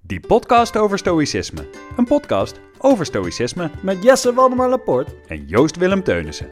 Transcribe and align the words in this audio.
Die 0.00 0.20
podcast 0.20 0.76
over 0.76 0.98
stoïcisme. 0.98 1.68
Een 1.96 2.04
podcast 2.04 2.60
over 2.78 3.06
stoïcisme 3.06 3.70
Met 3.82 4.02
Jesse 4.02 4.34
Waldemar 4.34 4.68
Laporte. 4.68 5.14
en 5.26 5.46
Joost 5.46 5.76
Willem 5.76 6.02
Teunissen. 6.02 6.50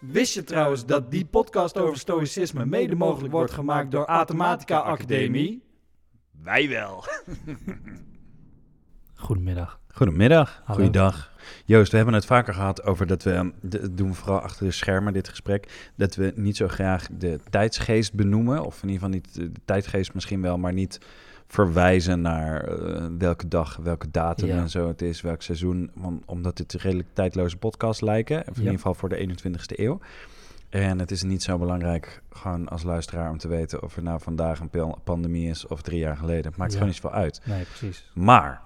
Wist 0.00 0.34
je 0.34 0.44
trouwens 0.44 0.86
dat 0.86 1.10
die 1.10 1.24
podcast 1.24 1.78
over 1.78 1.98
stoïcisme 1.98 2.66
mede 2.66 2.94
mogelijk 2.94 3.32
wordt 3.32 3.52
gemaakt 3.52 3.90
door 3.90 4.06
Athematica 4.06 4.78
Academie? 4.78 5.62
Wij 6.42 6.68
wel. 6.68 7.04
Goedemiddag. 9.14 9.80
Goedemiddag, 9.94 10.60
Hallo. 10.64 10.74
goeiedag. 10.80 11.30
Joost, 11.64 11.90
we 11.90 11.96
hebben 11.96 12.14
het 12.14 12.24
vaker 12.26 12.54
gehad 12.54 12.82
over 12.84 13.06
dat 13.06 13.22
we, 13.22 13.52
dat 13.60 13.96
doen 13.96 14.08
we 14.08 14.14
vooral 14.14 14.40
achter 14.40 14.66
de 14.66 14.72
schermen 14.72 15.12
dit 15.12 15.28
gesprek, 15.28 15.90
dat 15.96 16.14
we 16.14 16.32
niet 16.36 16.56
zo 16.56 16.68
graag 16.68 17.06
de 17.18 17.40
tijdsgeest 17.50 18.14
benoemen, 18.14 18.64
of 18.64 18.82
in 18.82 18.88
ieder 18.88 18.94
geval 19.04 19.08
niet 19.20 19.34
de 19.34 19.60
tijdsgeest 19.64 20.14
misschien 20.14 20.42
wel, 20.42 20.58
maar 20.58 20.72
niet 20.72 20.98
verwijzen 21.46 22.20
naar 22.20 22.64
eh, 22.64 23.06
welke 23.18 23.48
dag, 23.48 23.76
welke 23.76 24.10
datum 24.10 24.48
Ja. 24.48 24.56
en 24.56 24.70
zo 24.70 24.88
het 24.88 25.02
is, 25.02 25.20
welk 25.20 25.42
seizoen, 25.42 25.90
want, 25.94 26.22
omdat 26.26 26.56
dit 26.56 26.72
redelijk 26.72 27.08
tijdloze 27.12 27.56
podcasts 27.56 28.00
lijken, 28.02 28.38
of 28.40 28.46
in 28.46 28.52
Ja. 28.54 28.58
ieder 28.60 28.74
geval 28.74 28.94
voor 28.94 29.08
de 29.08 29.16
21ste 29.16 29.78
eeuw. 29.80 30.00
En 30.68 30.98
het 30.98 31.10
is 31.10 31.22
niet 31.22 31.42
zo 31.42 31.58
belangrijk, 31.58 32.22
gewoon 32.30 32.68
als 32.68 32.82
luisteraar, 32.82 33.30
om 33.30 33.38
te 33.38 33.48
weten 33.48 33.82
of 33.82 33.96
er 33.96 34.02
nou 34.02 34.20
vandaag 34.20 34.60
een 34.60 34.94
pandemie 35.04 35.48
is 35.48 35.66
of 35.66 35.82
drie 35.82 35.98
jaar 35.98 36.16
geleden. 36.16 36.46
Het 36.46 36.56
maakt 36.56 36.70
Ja. 36.72 36.76
gewoon 36.78 36.92
niet 36.92 37.02
zoveel 37.02 37.18
uit. 37.18 37.40
Nee, 37.44 37.64
precies. 37.64 38.10
Maar 38.14 38.60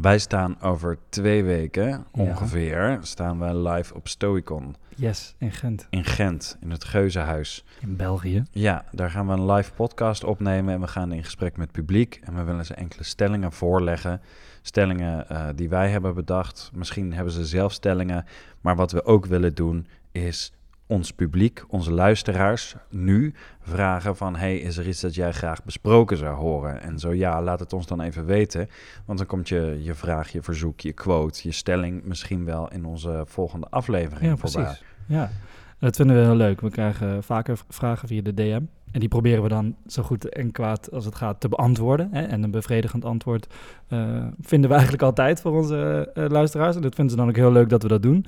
wij 0.00 0.18
staan 0.18 0.60
over 0.60 0.98
twee 1.08 1.44
weken 1.44 2.06
ongeveer 2.10 2.98
staan 3.02 3.38
we 3.38 3.68
live 3.68 3.94
op 3.94 4.08
Stoicon 4.08 4.76
Yes, 4.96 5.34
in 5.38 5.52
Gent. 5.52 5.86
in 5.90 6.04
Gent 6.04 6.56
in 6.60 6.70
het 6.70 6.84
Geuzenhuis. 6.84 7.64
In 7.80 7.96
België. 7.96 8.42
Ja, 8.50 8.84
daar 8.92 9.10
gaan 9.10 9.26
we 9.26 9.32
een 9.32 9.50
live 9.52 9.72
podcast 9.72 10.24
opnemen 10.24 10.74
en 10.74 10.80
we 10.80 10.86
gaan 10.86 11.12
in 11.12 11.24
gesprek 11.24 11.56
met 11.56 11.66
het 11.66 11.76
publiek 11.76 12.20
en 12.24 12.34
we 12.36 12.42
willen 12.42 12.64
ze 12.64 12.74
enkele 12.74 13.04
stellingen 13.04 13.52
voorleggen. 13.52 14.20
Stellingen 14.62 15.28
eh, 15.28 15.48
die 15.54 15.68
wij 15.68 15.90
hebben 15.90 16.14
bedacht. 16.14 16.70
Misschien 16.74 17.12
hebben 17.12 17.32
ze 17.32 17.46
zelf 17.46 17.72
stellingen, 17.72 18.24
maar 18.60 18.76
wat 18.76 18.92
we 18.92 19.04
ook 19.04 19.26
willen 19.26 19.54
doen 19.54 19.86
is 20.12 20.52
ons 20.86 21.12
publiek, 21.12 21.64
onze 21.68 21.92
luisteraars, 21.92 22.74
nu 22.90 23.34
vragen 23.60 24.16
van... 24.16 24.36
hey, 24.36 24.58
is 24.58 24.76
er 24.76 24.88
iets 24.88 25.00
dat 25.00 25.14
jij 25.14 25.32
graag 25.32 25.64
besproken 25.64 26.16
zou 26.16 26.36
horen? 26.36 26.82
En 26.82 26.98
zo 26.98 27.14
ja, 27.14 27.42
laat 27.42 27.60
het 27.60 27.72
ons 27.72 27.86
dan 27.86 28.00
even 28.00 28.26
weten. 28.26 28.68
Want 29.04 29.18
dan 29.18 29.26
komt 29.26 29.48
je, 29.48 29.78
je 29.82 29.94
vraag, 29.94 30.28
je 30.28 30.42
verzoek, 30.42 30.80
je 30.80 30.92
quote, 30.92 31.40
je 31.42 31.52
stelling... 31.52 32.04
misschien 32.04 32.44
wel 32.44 32.70
in 32.72 32.84
onze 32.84 33.24
volgende 33.26 33.66
aflevering 33.70 34.30
Ja, 34.30 34.36
voorbij. 34.36 34.62
precies. 34.62 34.84
Ja, 35.06 35.30
dat 35.78 35.96
vinden 35.96 36.16
we 36.16 36.22
heel 36.22 36.36
leuk. 36.36 36.60
We 36.60 36.70
krijgen 36.70 37.22
vaker 37.22 37.58
vragen 37.68 38.08
via 38.08 38.22
de 38.22 38.34
DM. 38.34 38.62
En 38.92 39.00
die 39.00 39.08
proberen 39.08 39.42
we 39.42 39.48
dan 39.48 39.76
zo 39.86 40.02
goed 40.02 40.28
en 40.28 40.52
kwaad 40.52 40.92
als 40.92 41.04
het 41.04 41.14
gaat 41.14 41.40
te 41.40 41.48
beantwoorden. 41.48 42.08
Hè? 42.12 42.22
En 42.22 42.42
een 42.42 42.50
bevredigend 42.50 43.04
antwoord 43.04 43.54
eh, 43.88 44.26
vinden 44.40 44.68
we 44.68 44.74
eigenlijk 44.74 45.04
altijd 45.04 45.40
voor 45.40 45.52
onze 45.52 46.10
eh, 46.14 46.24
luisteraars. 46.28 46.76
En 46.76 46.82
dat 46.82 46.94
vinden 46.94 47.14
ze 47.14 47.20
dan 47.20 47.28
ook 47.28 47.36
heel 47.36 47.52
leuk 47.52 47.68
dat 47.68 47.82
we 47.82 47.88
dat 47.88 48.02
doen. 48.02 48.26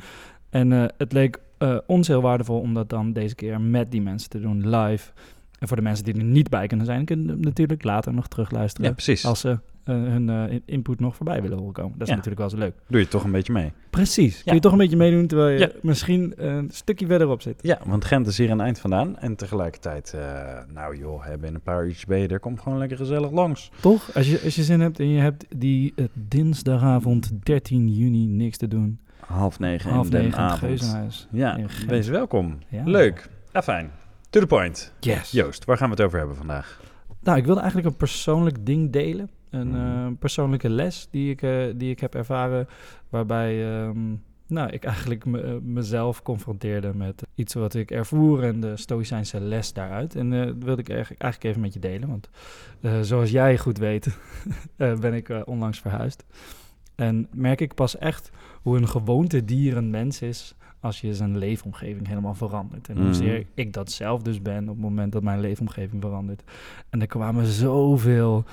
En 0.51 0.73
eh, 0.73 0.85
het 0.97 1.13
leek 1.13 1.39
eh, 1.59 1.77
ons 1.87 2.09
heel 2.09 2.21
waardevol 2.23 2.61
om 2.61 2.75
dat 2.75 2.89
dan 2.91 3.13
deze 3.13 3.35
keer 3.35 3.61
met 3.61 3.91
die 3.91 4.03
mensen 4.03 4.31
te 4.31 4.41
doen, 4.41 4.69
live. 4.77 5.11
En 5.59 5.69
voor 5.69 5.77
de 5.77 5.83
mensen 5.83 6.05
die 6.05 6.15
er 6.15 6.25
niet 6.25 6.49
bij 6.51 6.67
kunnen 6.67 6.87
zijn, 6.87 7.05
kunnen 7.05 7.41
natuurlijk 7.41 7.85
later 7.85 8.15
nog 8.15 8.29
terugluisteren. 8.29 8.87
Ja, 8.89 8.93
precies. 8.93 9.25
Als 9.25 9.41
ze 9.41 9.59
eh, 9.85 9.95
hun 9.95 10.29
eh, 10.29 10.53
in- 10.53 10.63
input 10.65 11.01
nog 11.01 11.17
voorbij 11.17 11.43
willen 11.43 11.59
horen 11.59 11.73
komen. 11.75 11.93
Dat 11.93 12.01
is 12.03 12.09
Ja. 12.09 12.15
natuurlijk 12.15 12.41
wel 12.41 12.51
zo 12.51 12.57
leuk. 12.59 12.75
Doe 12.89 13.01
je 13.01 13.09
toch 13.09 13.25
een 13.25 13.31
beetje 13.31 13.53
mee. 13.53 13.73
Precies. 13.91 14.43
Kun 14.45 14.55
je 14.55 14.61
toch 14.61 14.73
een 14.73 14.79
beetje 14.79 14.97
meedoen 14.97 15.27
terwijl 15.27 15.51
je 15.53 15.59
Ja. 15.59 15.71
misschien 15.83 16.33
een 16.37 16.69
stukje 16.73 17.07
verderop 17.07 17.43
zit. 17.43 17.59
Ja, 17.63 17.79
want 17.87 18.05
Gent 18.05 18.27
is 18.27 18.39
hier 18.39 18.51
het 18.51 18.61
eind 18.61 18.79
vandaan. 18.81 19.19
En 19.19 19.37
tegelijkertijd, 19.37 20.17
nou 20.75 20.99
joh, 20.99 21.25
hè, 21.25 21.31
binnen 21.31 21.55
een 21.55 21.61
paar 21.61 21.85
uurtjes 21.85 22.05
ben 22.05 22.19
je 22.19 22.29
er. 22.29 22.41
Kom 22.41 22.59
gewoon 22.59 22.79
lekker 22.79 22.97
gezellig 22.97 23.31
langs. 23.31 23.71
Toch? 23.81 24.15
Als 24.15 24.31
je, 24.31 24.41
als 24.45 24.55
je 24.55 24.63
zin 24.63 24.81
hebt 24.81 25.01
en 25.01 25.09
je 25.09 25.21
hebt 25.21 25.45
die 25.57 25.95
dinsdagavond 26.53 27.31
13 27.43 27.89
juni 27.89 28.27
niks 28.27 28.57
te 28.57 28.69
doen. 28.69 28.99
Half 29.29 29.59
negen 29.59 29.91
half 29.91 30.05
in 30.05 30.11
den 30.11 30.23
negen 30.23 30.39
in 30.39 30.45
het 30.45 30.53
avond. 30.53 30.71
Geuzenhuis. 30.71 31.29
Ja, 31.31 31.59
wees 31.87 32.09
welkom. 32.09 32.59
Ja. 32.69 32.83
Leuk. 32.85 33.29
Ja, 33.53 33.63
fijn. 33.63 33.91
To 34.31 34.41
the 34.41 34.47
point. 34.47 34.93
Yes. 35.01 35.31
Joost, 35.31 35.65
waar 35.65 35.77
gaan 35.77 35.89
we 35.91 35.95
het 35.95 36.05
over 36.05 36.19
hebben 36.19 36.37
vandaag? 36.37 36.81
Nou, 37.21 37.39
ik 37.39 37.45
wilde 37.45 37.61
eigenlijk 37.61 37.91
een 37.91 37.97
persoonlijk 37.97 38.67
ding 38.67 38.93
delen. 38.93 39.31
Een 39.51 39.69
Mhm. 39.69 40.07
eh, 40.07 40.07
persoonlijke 40.19 40.69
les 40.71 41.09
die 41.11 41.31
ik, 41.31 41.43
eh, 41.43 41.65
die 41.77 41.91
ik 41.91 42.01
heb 42.01 42.15
ervaren. 42.15 42.69
Waarbij 43.09 43.73
ehm, 43.79 43.99
nou, 44.47 44.71
ik 44.71 44.85
eigenlijk 44.85 45.25
me- 45.25 45.41
eh, 45.43 45.55
mezelf 45.63 46.23
confronteerde 46.23 46.95
met 46.95 47.23
iets 47.35 47.55
wat 47.55 47.75
ik 47.75 47.91
ervoer 47.91 48.45
en 48.45 48.61
de 48.61 48.77
Stoïcijnse 48.77 49.41
les 49.41 49.73
daaruit. 49.73 50.15
En 50.15 50.33
eh, 50.33 50.47
dat 50.47 50.55
wilde 50.59 50.81
ik 50.81 50.89
eigenlijk, 50.89 51.23
eigenlijk 51.23 51.53
even 51.53 51.65
met 51.65 51.75
je 51.75 51.81
delen. 51.81 52.09
Want 52.09 52.29
eh, 52.81 53.01
zoals 53.01 53.31
jij 53.31 53.59
goed 53.59 53.79
weet, 53.79 54.07
eh, 54.77 54.95
ben 54.99 55.15
ik 55.15 55.43
onlangs 55.45 55.81
verhuisd. 55.81 56.25
En 56.99 57.27
merk 57.33 57.61
ik 57.61 57.75
pas 57.75 57.99
echt 57.99 58.31
hoe 58.63 58.77
een 58.77 58.89
gewoonte 58.89 59.45
dier 59.45 59.77
een 59.77 59.91
mens 59.91 60.23
is 60.23 60.55
als 60.81 61.01
je 61.01 61.15
zijn 61.15 61.39
leefomgeving 61.39 62.07
helemaal 62.09 62.35
verandert. 62.35 62.89
En 62.89 62.97
Mhm. 62.97 63.05
hoezeer 63.05 63.47
ik 63.55 63.73
dat 63.73 63.91
zelf 63.91 64.23
dus 64.23 64.43
ben 64.43 64.63
op 64.63 64.75
het 64.75 64.85
moment 64.85 65.13
dat 65.13 65.23
mijn 65.23 65.41
leefomgeving 65.41 66.03
verandert. 66.03 66.43
En 66.91 67.01
er 67.01 67.07
kwamen 67.07 67.47
zoveel 67.47 68.45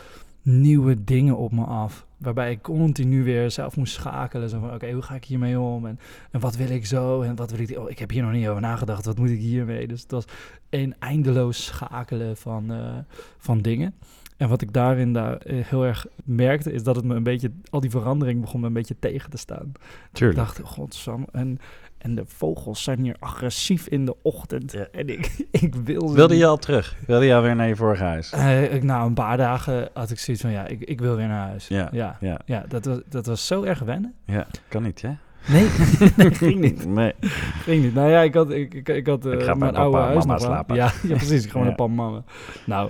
nieuwe 0.41 1.03
dingen 1.03 1.37
op 1.37 1.51
me 1.51 1.63
af. 1.63 2.05
Waarbij 2.17 2.51
ik 2.51 2.61
continu 2.61 3.23
weer 3.23 3.51
zelf 3.51 3.75
moest 3.77 3.93
schakelen. 3.93 4.49
Zo 4.49 4.59
van, 4.59 4.73
oké, 4.73 4.91
hoe 4.91 5.01
ga 5.01 5.15
ik 5.15 5.23
hiermee 5.25 5.59
om? 5.59 5.85
En, 5.85 5.99
en 6.31 6.39
wat 6.39 6.55
wil 6.55 6.69
ik 6.69 6.85
zo? 6.85 7.21
En 7.21 7.35
wat 7.35 7.51
wil 7.51 7.59
ik... 7.69 7.77
Oh, 7.77 7.89
ik 7.89 7.99
heb 7.99 8.09
hier 8.09 8.23
nog 8.23 8.31
niet 8.31 8.47
over 8.47 8.61
nagedacht. 8.61 9.05
Wat 9.05 9.17
moet 9.17 9.29
ik 9.29 9.39
hiermee? 9.39 9.87
Dus 9.87 10.01
het 10.01 10.11
was 10.11 10.25
een 10.69 10.95
eindeloos 10.99 11.65
schakelen 11.65 12.37
van, 12.37 12.71
eh, 12.71 12.93
van 13.37 13.61
dingen. 13.61 13.93
En 14.37 14.49
wat 14.49 14.61
ik 14.61 14.73
daarin 14.73 15.13
daar 15.13 15.37
eh, 15.37 15.65
heel 15.65 15.85
erg 15.85 16.05
merkte... 16.23 16.71
is 16.71 16.83
dat 16.83 16.95
het 16.95 17.05
me 17.05 17.15
een 17.15 17.23
beetje... 17.23 17.51
al 17.69 17.79
die 17.79 17.89
verandering 17.89 18.41
begon 18.41 18.59
me 18.59 18.67
een 18.67 18.73
beetje 18.73 18.95
tegen 18.99 19.29
te 19.29 19.37
staan. 19.37 19.71
Ik 19.75 19.81
Tuurlijk. 20.11 20.39
dacht, 20.39 20.59
godsam, 20.63 21.25
en, 21.31 21.59
en 21.97 22.15
de 22.15 22.23
vogels 22.27 22.83
zijn 22.83 22.99
hier 22.99 23.15
agressief 23.19 23.87
in 23.87 24.05
de 24.05 24.15
ochtend. 24.21 24.89
En 24.91 25.07
ik, 25.09 25.31
ik 25.51 25.75
wil 25.75 26.13
Wilde 26.13 26.33
niet. 26.33 26.41
je 26.41 26.47
al 26.47 26.57
terug? 26.57 26.95
Wilde 27.07 27.25
je 27.25 27.35
alweer 27.35 27.55
naar 27.55 27.67
je 27.67 27.75
vorige 27.75 28.03
huis? 28.03 28.33
Ik, 28.71 28.83
na 28.83 29.03
een 29.03 29.13
paar 29.13 29.37
dagen 29.37 29.89
had 29.93 30.11
ik 30.11 30.19
zoiets 30.19 30.43
van, 30.43 30.51
ja, 30.51 30.67
ik, 30.67 30.81
ik 30.81 30.99
wil 30.99 31.15
weer 31.15 31.27
naar 31.27 31.47
huis. 31.47 31.67
Ja, 31.67 31.89
ja. 31.91 32.17
ja. 32.19 32.39
Ja, 32.45 32.65
dat 32.67 32.85
was, 32.85 32.99
dat 33.09 33.25
was 33.25 33.47
zo 33.47 33.63
erg 33.63 33.79
wennen. 33.79 34.13
Ja, 34.25 34.47
kan 34.67 34.83
niet, 34.83 35.01
hè? 35.01 35.11
Nee, 35.47 35.67
nee 36.17 36.31
ging 36.33 36.59
niet. 36.59 36.85
Nee. 36.85 37.13
Ging 37.63 37.83
niet. 37.83 37.93
Nou 37.93 38.09
ja, 38.09 38.21
ik 38.21 38.33
had, 38.33 38.49
ik, 38.51 38.73
ik, 38.73 38.89
ik 38.89 39.07
had 39.07 39.25
eh, 39.25 39.31
Ik 39.33 39.45
mijn 39.45 39.59
papa 39.59 39.77
oude 39.79 39.97
en 39.97 40.03
huis 40.03 40.15
mama 40.25 40.33
nog 40.33 40.41
slapen. 40.41 40.75
Ja, 40.75 40.85
ja, 41.03 41.15
precies. 41.15 41.43
Ik 41.43 41.51
gewoon 41.51 41.67
Ja. 41.67 41.73
naar 41.77 41.87
papa 41.87 41.89
en 41.91 41.95
mama. 41.97 42.23
Nou, 42.65 42.89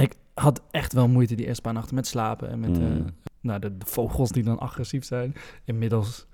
ik 0.00 0.14
had 0.40 0.62
echt 0.70 0.92
wel 0.92 1.08
moeite 1.08 1.34
die 1.34 1.46
eerste 1.46 1.62
paar 1.62 1.72
nachten 1.72 1.94
met 1.94 2.06
slapen. 2.06 2.48
En 2.50 2.60
met 2.60 2.70
eh, 2.78 2.84
Mm. 2.84 3.04
nou, 3.40 3.60
de, 3.60 3.76
de 3.76 3.86
vogels 3.86 4.30
die 4.30 4.42
dan 4.42 4.58
agressief 4.58 5.04
zijn. 5.04 5.34
Inmiddels 5.64 6.26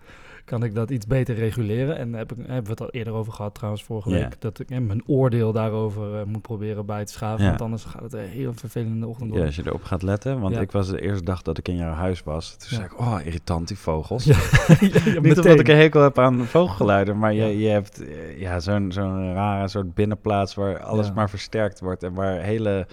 kan 0.44 0.62
ik 0.64 0.74
dat 0.74 0.90
iets 0.90 1.06
beter 1.06 1.34
reguleren. 1.34 1.96
En 1.96 2.12
heb 2.12 2.32
ik, 2.32 2.38
hebben 2.38 2.64
we 2.64 2.70
het 2.70 2.80
al 2.80 2.90
eerder 2.90 3.12
over 3.12 3.32
gehad 3.32 3.54
trouwens 3.54 3.84
vorige 3.84 4.10
Ja. 4.10 4.16
week. 4.16 4.40
Dat 4.40 4.58
ik 4.58 4.70
eh, 4.70 4.78
mijn 4.78 5.02
oordeel 5.06 5.52
daarover 5.52 6.18
eh, 6.18 6.24
moet 6.24 6.42
proberen 6.42 6.86
bij 6.86 7.04
te 7.04 7.12
schaven. 7.12 7.42
Ja. 7.42 7.48
Want 7.48 7.60
anders 7.62 7.84
gaat 7.84 8.02
het 8.02 8.12
een 8.12 8.24
heel 8.28 8.52
vervelende 8.54 9.06
ochtend 9.06 9.24
Ja, 9.24 9.30
worden. 9.30 9.46
als 9.46 9.56
je 9.56 9.62
erop 9.66 9.82
gaat 9.84 10.02
letten. 10.02 10.40
Want 10.40 10.54
Ja. 10.54 10.60
ik 10.60 10.72
was 10.72 10.88
de 10.88 11.00
eerste 11.02 11.24
dag 11.24 11.42
dat 11.42 11.58
ik 11.58 11.68
in 11.68 11.76
jouw 11.76 11.92
huis 11.92 12.22
was. 12.22 12.56
Toen 12.56 12.68
Ja. 12.70 12.74
zei 12.76 12.84
ik, 12.88 12.98
oh, 12.98 13.18
irritant 13.24 13.68
die 13.68 13.78
vogels. 13.78 14.24
Ja, 14.24 14.36
ja, 14.80 15.20
Niet 15.20 15.36
omdat 15.38 15.60
ik 15.60 15.68
een 15.68 15.76
hekel 15.76 16.02
heb 16.02 16.18
aan 16.18 16.44
vogelgeluiden, 16.44 17.18
maar 17.18 17.32
je, 17.32 17.42
Ja. 17.42 17.46
je 17.46 17.68
hebt 17.68 18.04
eh, 18.08 18.40
ja, 18.40 18.60
zo'n 18.60 18.92
zo'n 18.92 19.32
rare 19.34 19.68
soort 19.68 19.94
binnenplaats 19.94 20.54
waar 20.54 20.80
alles 20.82 21.06
Ja. 21.06 21.12
maar 21.12 21.30
versterkt 21.30 21.80
wordt 21.80 22.02
en 22.02 22.14
waar 22.14 22.40
hele, 22.40 22.86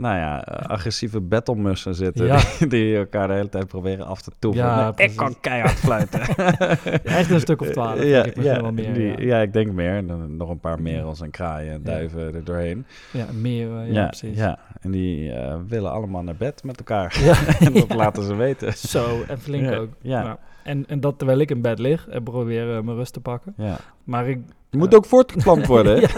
nou 0.00 0.16
ja, 0.16 0.44
eh, 0.44 0.68
agressieve 0.68 1.20
battlemussen 1.20 1.94
zitten 1.94 2.26
Ja. 2.26 2.38
die, 2.58 2.68
die 2.68 2.96
elkaar 2.96 3.28
de 3.28 3.34
hele 3.34 3.48
tijd 3.48 3.66
proberen 3.66 4.06
af 4.06 4.22
te 4.22 4.30
toeven. 4.38 4.62
Ja, 4.64 4.92
ik 4.96 5.16
kan 5.16 5.34
keihard 5.40 5.78
fluiten. 5.78 6.20
Echt 7.04 7.30
een 7.30 7.40
stuk 7.40 7.60
of 7.60 7.68
twaalf. 7.70 8.02
ja, 8.04 8.22
denk 8.22 8.34
ik 8.36 8.42
ja, 8.42 8.60
wel 8.60 8.72
meer. 8.72 8.94
die- 8.94 9.06
ja. 9.06 9.36
ja, 9.36 9.38
ik 9.40 9.52
denk 9.52 9.72
meer. 9.72 9.96
En 9.96 10.06
dan 10.06 10.36
nog 10.36 10.48
een 10.50 10.60
paar 10.60 10.82
merels 10.82 11.20
en 11.20 11.30
kraaien 11.30 11.72
en 11.72 11.80
Ja. 11.84 11.90
duiven 11.90 12.34
er 12.34 12.44
doorheen. 12.44 12.86
Ja, 13.12 13.24
meer, 13.32 13.76
eh, 13.76 13.86
ja, 13.86 13.92
Ja, 14.00 14.06
precies. 14.06 14.36
ja, 14.38 14.58
en 14.80 14.90
die 14.90 15.32
eh, 15.32 15.56
willen 15.68 15.90
allemaal 15.92 16.22
naar 16.22 16.36
bed 16.36 16.64
met 16.64 16.78
elkaar. 16.78 17.18
Ja. 17.22 17.34
en 17.66 17.72
dat 17.72 17.88
Ja. 17.88 17.94
laten 17.94 18.22
ze 18.22 18.34
weten. 18.34 18.72
Zo, 18.76 19.22
en 19.28 19.38
flink 19.40 19.70
Ja, 19.70 19.76
ook. 19.76 19.88
ja. 20.00 20.22
Nou, 20.22 20.36
en, 20.64 20.84
en 20.88 21.00
dat 21.00 21.18
terwijl 21.18 21.38
ik 21.38 21.50
in 21.50 21.60
bed 21.60 21.78
lig 21.78 22.08
en 22.08 22.22
probeer 22.22 22.76
eh, 22.76 22.82
mijn 22.82 22.96
rust 22.96 23.12
te 23.12 23.20
pakken. 23.20 23.54
Ja. 23.56 23.76
Maar 24.04 24.28
ik... 24.28 24.38
Je 24.70 24.78
moet 24.78 24.94
ook 24.94 25.06
voortgeplant 25.06 25.66
worden. 25.76 26.00
ja, 26.00 26.08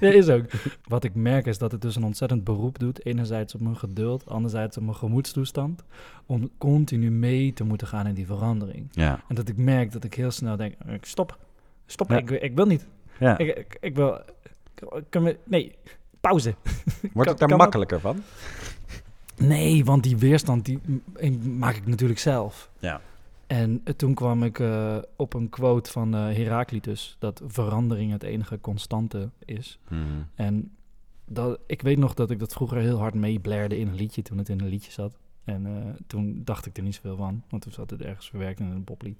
ja, 0.00 0.08
is 0.10 0.28
ook. 0.28 0.44
Wat 0.84 1.04
ik 1.04 1.14
merk 1.14 1.46
is 1.46 1.58
dat 1.58 1.72
het 1.72 1.80
dus 1.82 1.96
een 1.96 2.04
ontzettend 2.04 2.44
beroep 2.44 2.78
doet. 2.78 3.04
Enerzijds 3.06 3.54
op 3.54 3.60
mijn 3.60 3.76
geduld, 3.76 4.28
anderzijds 4.28 4.76
op 4.76 4.82
mijn 4.82 4.96
gemoedstoestand. 4.96 5.84
Om 6.26 6.50
continu 6.58 7.10
mee 7.10 7.52
te 7.52 7.64
moeten 7.64 7.86
gaan 7.86 8.06
in 8.06 8.14
die 8.14 8.26
verandering. 8.26 8.88
ja. 8.90 9.20
En 9.28 9.34
dat 9.34 9.48
ik 9.48 9.56
merk 9.56 9.92
dat 9.92 10.04
ik 10.04 10.14
heel 10.14 10.30
snel 10.30 10.56
denk, 10.56 10.74
ik 10.86 11.04
stop. 11.04 11.38
Stop, 11.86 12.10
Ja. 12.10 12.16
ik, 12.16 12.30
ik 12.30 12.54
wil 12.56 12.66
niet. 12.66 12.86
ja. 13.18 13.38
Ik, 13.38 13.56
ik, 13.56 13.76
ik 13.80 13.94
wil... 13.94 14.20
Kunnen 15.08 15.32
we... 15.32 15.38
Nee, 15.44 15.74
pauze. 16.20 16.54
Wordt 17.14 17.30
het 17.30 17.38
daar 17.38 17.48
dat? 17.48 17.58
makkelijker 17.58 18.00
van? 18.00 18.22
Nee, 19.36 19.84
want 19.84 20.02
die 20.02 20.16
weerstand 20.16 20.64
die 20.64 20.78
maak 21.58 21.76
ik 21.76 21.86
natuurlijk 21.86 22.20
zelf. 22.20 22.70
Ja. 22.78 23.00
En 23.48 23.82
toen 23.96 24.14
kwam 24.14 24.42
ik 24.42 24.58
eh, 24.58 24.98
op 25.16 25.34
een 25.34 25.48
quote 25.48 25.90
van 25.90 26.14
eh 26.14 26.20
Heraclitus, 26.20 27.16
dat 27.18 27.42
verandering 27.46 28.12
het 28.12 28.22
enige 28.22 28.60
constante 28.60 29.30
is. 29.44 29.78
Mhm. 29.88 30.02
En 30.34 30.72
dat, 31.24 31.60
ik 31.66 31.82
weet 31.82 31.98
nog 31.98 32.14
dat 32.14 32.30
ik 32.30 32.38
dat 32.38 32.52
vroeger 32.52 32.78
heel 32.78 32.98
hard 32.98 33.14
meeblerde 33.14 33.78
in 33.78 33.88
een 33.88 33.94
liedje 33.94 34.22
toen 34.22 34.38
het 34.38 34.48
in 34.48 34.60
een 34.60 34.68
liedje 34.68 34.92
zat. 34.92 35.18
En 35.48 35.66
eh, 35.66 35.72
toen 36.06 36.40
dacht 36.44 36.66
ik 36.66 36.76
er 36.76 36.82
niet 36.82 36.94
zoveel 36.94 37.16
van, 37.16 37.42
want 37.50 37.62
toen 37.62 37.72
zat 37.72 37.90
het 37.90 38.02
ergens 38.02 38.28
verwerkt 38.28 38.60
in 38.60 38.66
een 38.66 38.84
poplied. 38.84 39.18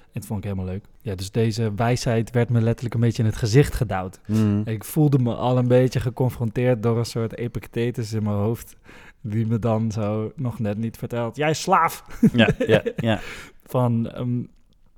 En 0.00 0.20
dat 0.20 0.26
vond 0.26 0.38
ik 0.38 0.50
helemaal 0.50 0.72
leuk. 0.72 0.84
Ja, 1.00 1.14
dus 1.14 1.30
deze 1.30 1.74
wijsheid 1.74 2.30
werd 2.30 2.48
me 2.48 2.60
letterlijk 2.60 2.94
een 2.94 3.00
beetje 3.00 3.22
in 3.22 3.28
het 3.28 3.38
gezicht 3.38 3.74
gedouwd. 3.74 4.20
Mm. 4.26 4.62
Ik 4.64 4.84
voelde 4.84 5.18
me 5.18 5.34
al 5.34 5.58
een 5.58 5.68
beetje 5.68 6.00
geconfronteerd 6.00 6.82
door 6.82 6.98
een 6.98 7.04
soort 7.04 7.36
Epictetus 7.36 8.12
in 8.12 8.22
mijn 8.22 8.36
hoofd. 8.36 8.76
Die 9.20 9.46
me 9.46 9.58
dan 9.58 9.90
zo 9.92 10.32
nog 10.36 10.58
net 10.58 10.78
niet 10.78 10.96
vertelt. 10.98 11.36
Jij 11.36 11.54
slaaf! 11.54 12.04
Ja, 12.32 12.48
ja, 12.66 12.82
ja. 12.96 13.20
Van 13.64 14.10
ehm, 14.10 14.42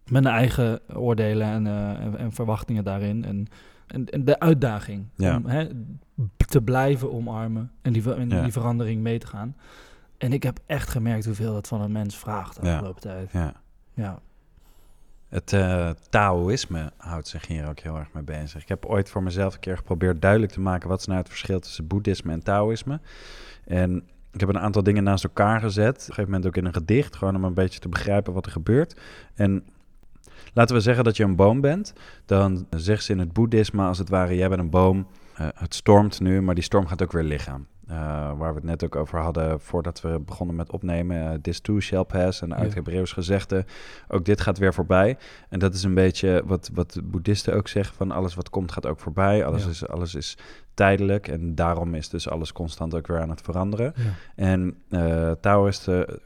mijn 0.07 0.27
eigen 0.27 0.81
oordelen 0.95 1.47
en, 1.47 1.67
eh, 1.67 1.91
en, 2.05 2.19
en 2.19 2.33
verwachtingen 2.33 2.85
daarin. 2.85 3.25
En, 3.25 3.47
en, 3.87 4.07
en 4.09 4.25
de 4.25 4.39
uitdaging 4.41 5.07
Ja. 5.17 5.37
om 5.37 5.47
hè, 5.47 5.69
te 6.37 6.63
blijven 6.63 7.13
omarmen. 7.13 7.71
En 7.83 7.93
die, 7.93 8.03
ver- 8.03 8.19
en 8.19 8.29
Ja. 8.31 8.43
die 8.43 8.53
verandering 8.53 9.03
mee 9.03 9.19
te 9.19 9.27
gaan. 9.27 9.57
En 10.23 10.33
ik 10.33 10.43
heb 10.43 10.59
echt 10.67 10.89
gemerkt 10.89 11.25
hoeveel 11.25 11.55
het 11.57 11.69
van 11.69 11.81
een 11.81 11.93
mens 11.93 12.17
vraagt 12.19 12.61
de 12.61 12.67
Ja. 12.67 12.73
afgelopen 12.73 13.01
tijd. 13.01 13.31
ja. 13.33 13.53
Ja. 13.95 14.19
Het 15.29 15.53
eh, 15.53 15.91
Taoïsme 16.11 16.93
houdt 16.97 17.29
zich 17.29 17.47
hier 17.47 17.69
ook 17.69 17.79
heel 17.79 17.97
erg 17.97 18.09
mee 18.13 18.23
bezig. 18.23 18.63
Ik 18.63 18.69
heb 18.69 18.85
ooit 18.87 19.11
voor 19.11 19.23
mezelf 19.23 19.55
een 19.55 19.61
keer 19.61 19.77
geprobeerd 19.77 20.23
duidelijk 20.23 20.53
te 20.53 20.61
maken 20.61 20.89
wat 20.89 21.01
is 21.01 21.07
nou 21.07 21.19
het 21.19 21.29
verschil 21.29 21.61
tussen 21.61 21.87
boeddhisme 21.87 22.33
en 22.33 22.43
Taoïsme. 22.43 23.01
En 23.65 23.97
ik 24.33 24.41
heb 24.41 24.49
een 24.49 24.59
aantal 24.59 24.83
dingen 24.83 25.03
naast 25.05 25.25
elkaar 25.25 25.61
gezet. 25.61 25.89
Op 25.91 25.97
een 25.99 26.03
gegeven 26.05 26.25
moment 26.25 26.47
ook 26.47 26.57
in 26.57 26.65
een 26.65 26.73
gedicht, 26.73 27.17
gewoon 27.17 27.37
om 27.37 27.45
een 27.45 27.55
beetje 27.55 27.81
te 27.81 27.89
begrijpen 27.89 28.33
wat 28.33 28.47
er 28.47 28.53
gebeurt. 28.53 29.01
En 29.35 29.65
laten 30.53 30.75
we 30.77 30.81
zeggen 30.81 31.05
dat 31.05 31.17
je 31.17 31.25
een 31.25 31.37
boom 31.37 31.61
bent. 31.61 31.93
Dan 32.27 32.67
zegt 32.71 33.05
ze 33.05 33.13
in 33.13 33.19
het 33.19 33.33
boeddhisme 33.33 33.83
als 33.85 33.99
het 33.99 34.09
ware, 34.09 34.37
jij 34.37 34.49
bent 34.49 34.61
een 34.61 34.71
boom. 34.71 35.07
Eh, 35.35 35.49
het 35.55 35.75
stormt 35.75 36.21
nu, 36.21 36.41
maar 36.43 36.55
die 36.55 36.65
storm 36.65 36.87
gaat 36.87 37.03
ook 37.03 37.13
weer 37.13 37.23
liggen. 37.25 37.67
Eh, 37.89 37.97
waar 38.39 38.49
we 38.49 38.55
het 38.55 38.65
net 38.65 38.85
ook 38.85 38.97
over 38.97 39.19
hadden 39.19 39.61
voordat 39.61 40.01
we 40.01 40.21
begonnen 40.21 40.57
met 40.57 40.71
opnemen. 40.73 41.31
eh, 41.33 41.39
this 41.43 41.61
too 41.61 41.81
shall 41.81 42.05
pass. 42.05 42.43
En 42.43 42.55
uit 42.55 42.69
Ja. 42.69 42.75
Hebreeuws 42.75 43.13
gezegde, 43.13 43.65
ook 44.09 44.25
dit 44.25 44.41
gaat 44.41 44.59
weer 44.59 44.75
voorbij. 44.75 45.17
En 45.49 45.59
dat 45.59 45.75
is 45.75 45.83
een 45.83 45.95
beetje 45.95 46.43
wat, 46.45 46.71
wat 46.75 47.01
boeddhisten 47.05 47.55
ook 47.55 47.69
zeggen: 47.69 47.95
van 47.97 48.11
alles 48.11 48.35
wat 48.35 48.51
komt 48.51 48.73
gaat 48.73 48.87
ook 48.87 49.01
voorbij. 49.01 49.45
Alles, 49.45 49.65
Ja. 49.65 49.71
is, 49.71 49.89
alles 49.89 50.15
is 50.15 50.37
tijdelijk. 50.75 51.29
En 51.29 51.55
daarom 51.55 51.95
is 51.95 52.09
dus 52.09 52.29
alles 52.29 52.53
constant 52.53 52.95
ook 52.95 53.07
weer 53.07 53.21
aan 53.21 53.31
het 53.31 53.41
veranderen. 53.41 53.93
Ja. 53.97 54.03
En 54.35 54.77
eh 54.91 55.31
Taoïsten, 55.41 56.21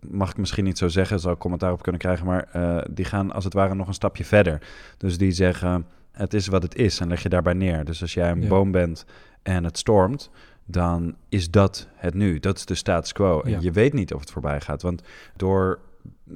mag 0.00 0.30
ik 0.30 0.36
misschien 0.36 0.64
niet 0.64 0.78
zo 0.78 0.88
zeggen, 0.88 1.20
zou 1.20 1.34
ik 1.34 1.40
commentaar 1.40 1.72
op 1.72 1.82
kunnen 1.82 2.00
krijgen, 2.00 2.26
maar 2.26 2.48
die 2.90 3.04
gaan 3.04 3.32
als 3.32 3.44
het 3.44 3.52
ware 3.54 3.74
nog 3.74 3.86
een 3.86 3.94
stapje 3.94 4.24
verder. 4.24 4.62
Dus 4.96 5.18
die 5.18 5.32
zeggen: 5.32 5.86
het 6.12 6.34
is 6.34 6.46
wat 6.46 6.62
het 6.62 6.74
is 6.74 7.00
en 7.00 7.08
leg 7.08 7.22
je 7.22 7.28
daarbij 7.28 7.52
neer. 7.54 7.84
Dus 7.84 8.00
als 8.02 8.14
jij 8.14 8.30
een 8.30 8.42
Ja. 8.42 8.48
boom 8.48 8.70
bent 8.70 9.04
en 9.42 9.64
het 9.64 9.78
stormt. 9.78 10.30
Dan 10.64 11.14
is 11.28 11.50
dat 11.50 11.88
het 11.94 12.14
nu. 12.14 12.38
Dat 12.38 12.56
is 12.56 12.64
de 12.66 12.74
status 12.74 13.12
quo. 13.12 13.40
En 13.40 13.50
Ja. 13.50 13.58
je 13.60 13.72
weet 13.72 13.92
niet 13.92 14.14
of 14.14 14.20
het 14.20 14.30
voorbij 14.30 14.60
gaat. 14.60 14.82
Want 14.82 15.02
door 15.36 15.78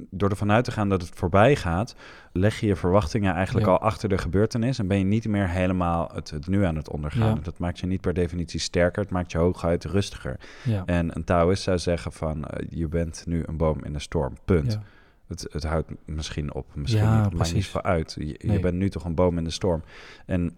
door 0.09 0.29
ervan 0.29 0.51
uit 0.51 0.63
te 0.63 0.71
gaan 0.71 0.89
dat 0.89 1.01
het 1.01 1.11
voorbij 1.15 1.55
gaat, 1.55 1.95
leg 2.31 2.59
je 2.59 2.67
je 2.67 2.75
verwachtingen 2.75 3.33
eigenlijk 3.33 3.65
Ja. 3.65 3.71
al 3.71 3.79
achter 3.79 4.09
de 4.09 4.17
gebeurtenis 4.17 4.79
en 4.79 4.87
ben 4.87 4.97
je 4.97 5.03
niet 5.03 5.27
meer 5.27 5.49
helemaal 5.49 6.09
het, 6.13 6.29
het 6.29 6.47
nu 6.47 6.63
aan 6.63 6.75
het 6.75 6.89
ondergaan. 6.89 7.35
Ja. 7.35 7.41
Dat 7.43 7.57
maakt 7.59 7.79
je 7.79 7.85
niet 7.87 8.01
per 8.01 8.13
definitie 8.13 8.59
sterker, 8.59 9.01
het 9.01 9.11
maakt 9.11 9.31
je 9.31 9.37
hooguit 9.37 9.85
rustiger. 9.85 10.39
En 10.85 11.15
een 11.15 11.23
Taoïst 11.23 11.63
zou 11.63 11.77
zeggen 11.77 12.11
van, 12.11 12.45
eh, 12.45 12.67
je 12.69 12.87
bent 12.87 13.23
nu 13.25 13.43
een 13.45 13.57
boom 13.57 13.83
in 13.83 13.93
de 13.93 13.99
storm, 13.99 14.33
punt. 14.45 14.79
Het, 15.27 15.47
het 15.51 15.63
houdt 15.63 15.91
misschien 16.05 16.53
op, 16.53 16.65
misschien 16.75 17.21
niet, 17.21 17.33
maakt 17.33 17.53
niet 17.53 17.71
uit. 17.81 18.15
Je, 18.19 18.35
je 18.53 18.59
bent 18.59 18.75
nu 18.75 18.89
toch 18.89 19.05
een 19.05 19.15
boom 19.15 19.37
in 19.37 19.43
de 19.43 19.49
storm. 19.49 19.83
En 20.25 20.55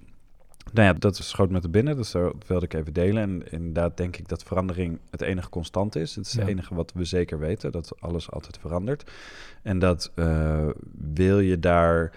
nou 0.74 0.88
ja, 0.88 0.94
dat 0.94 1.16
schoot 1.18 1.50
me 1.50 1.60
te 1.60 1.70
binnen, 1.70 1.96
dus 1.96 2.12
dat 2.12 2.34
wilde 2.48 2.66
ik 2.66 2.74
even 2.74 2.94
delen. 2.94 3.22
En 3.24 3.52
inderdaad 3.52 3.98
denk 3.98 4.18
ik 4.18 4.28
dat 4.28 4.44
verandering 4.44 5.00
het 5.10 5.22
enige 5.22 5.50
constant 5.50 5.96
is. 5.96 6.16
Het 6.16 6.26
is 6.26 6.34
Ja. 6.34 6.40
het 6.40 6.50
enige 6.50 6.76
wat 6.76 6.92
we 6.94 7.04
zeker 7.04 7.40
weten, 7.40 7.72
dat 7.72 7.92
alles 8.00 8.32
altijd 8.32 8.58
verandert. 8.58 9.12
En 9.62 9.80
dat 9.80 10.12
eh, 10.16 10.68
wil 11.14 11.40
je 11.40 11.60
daar 11.60 12.12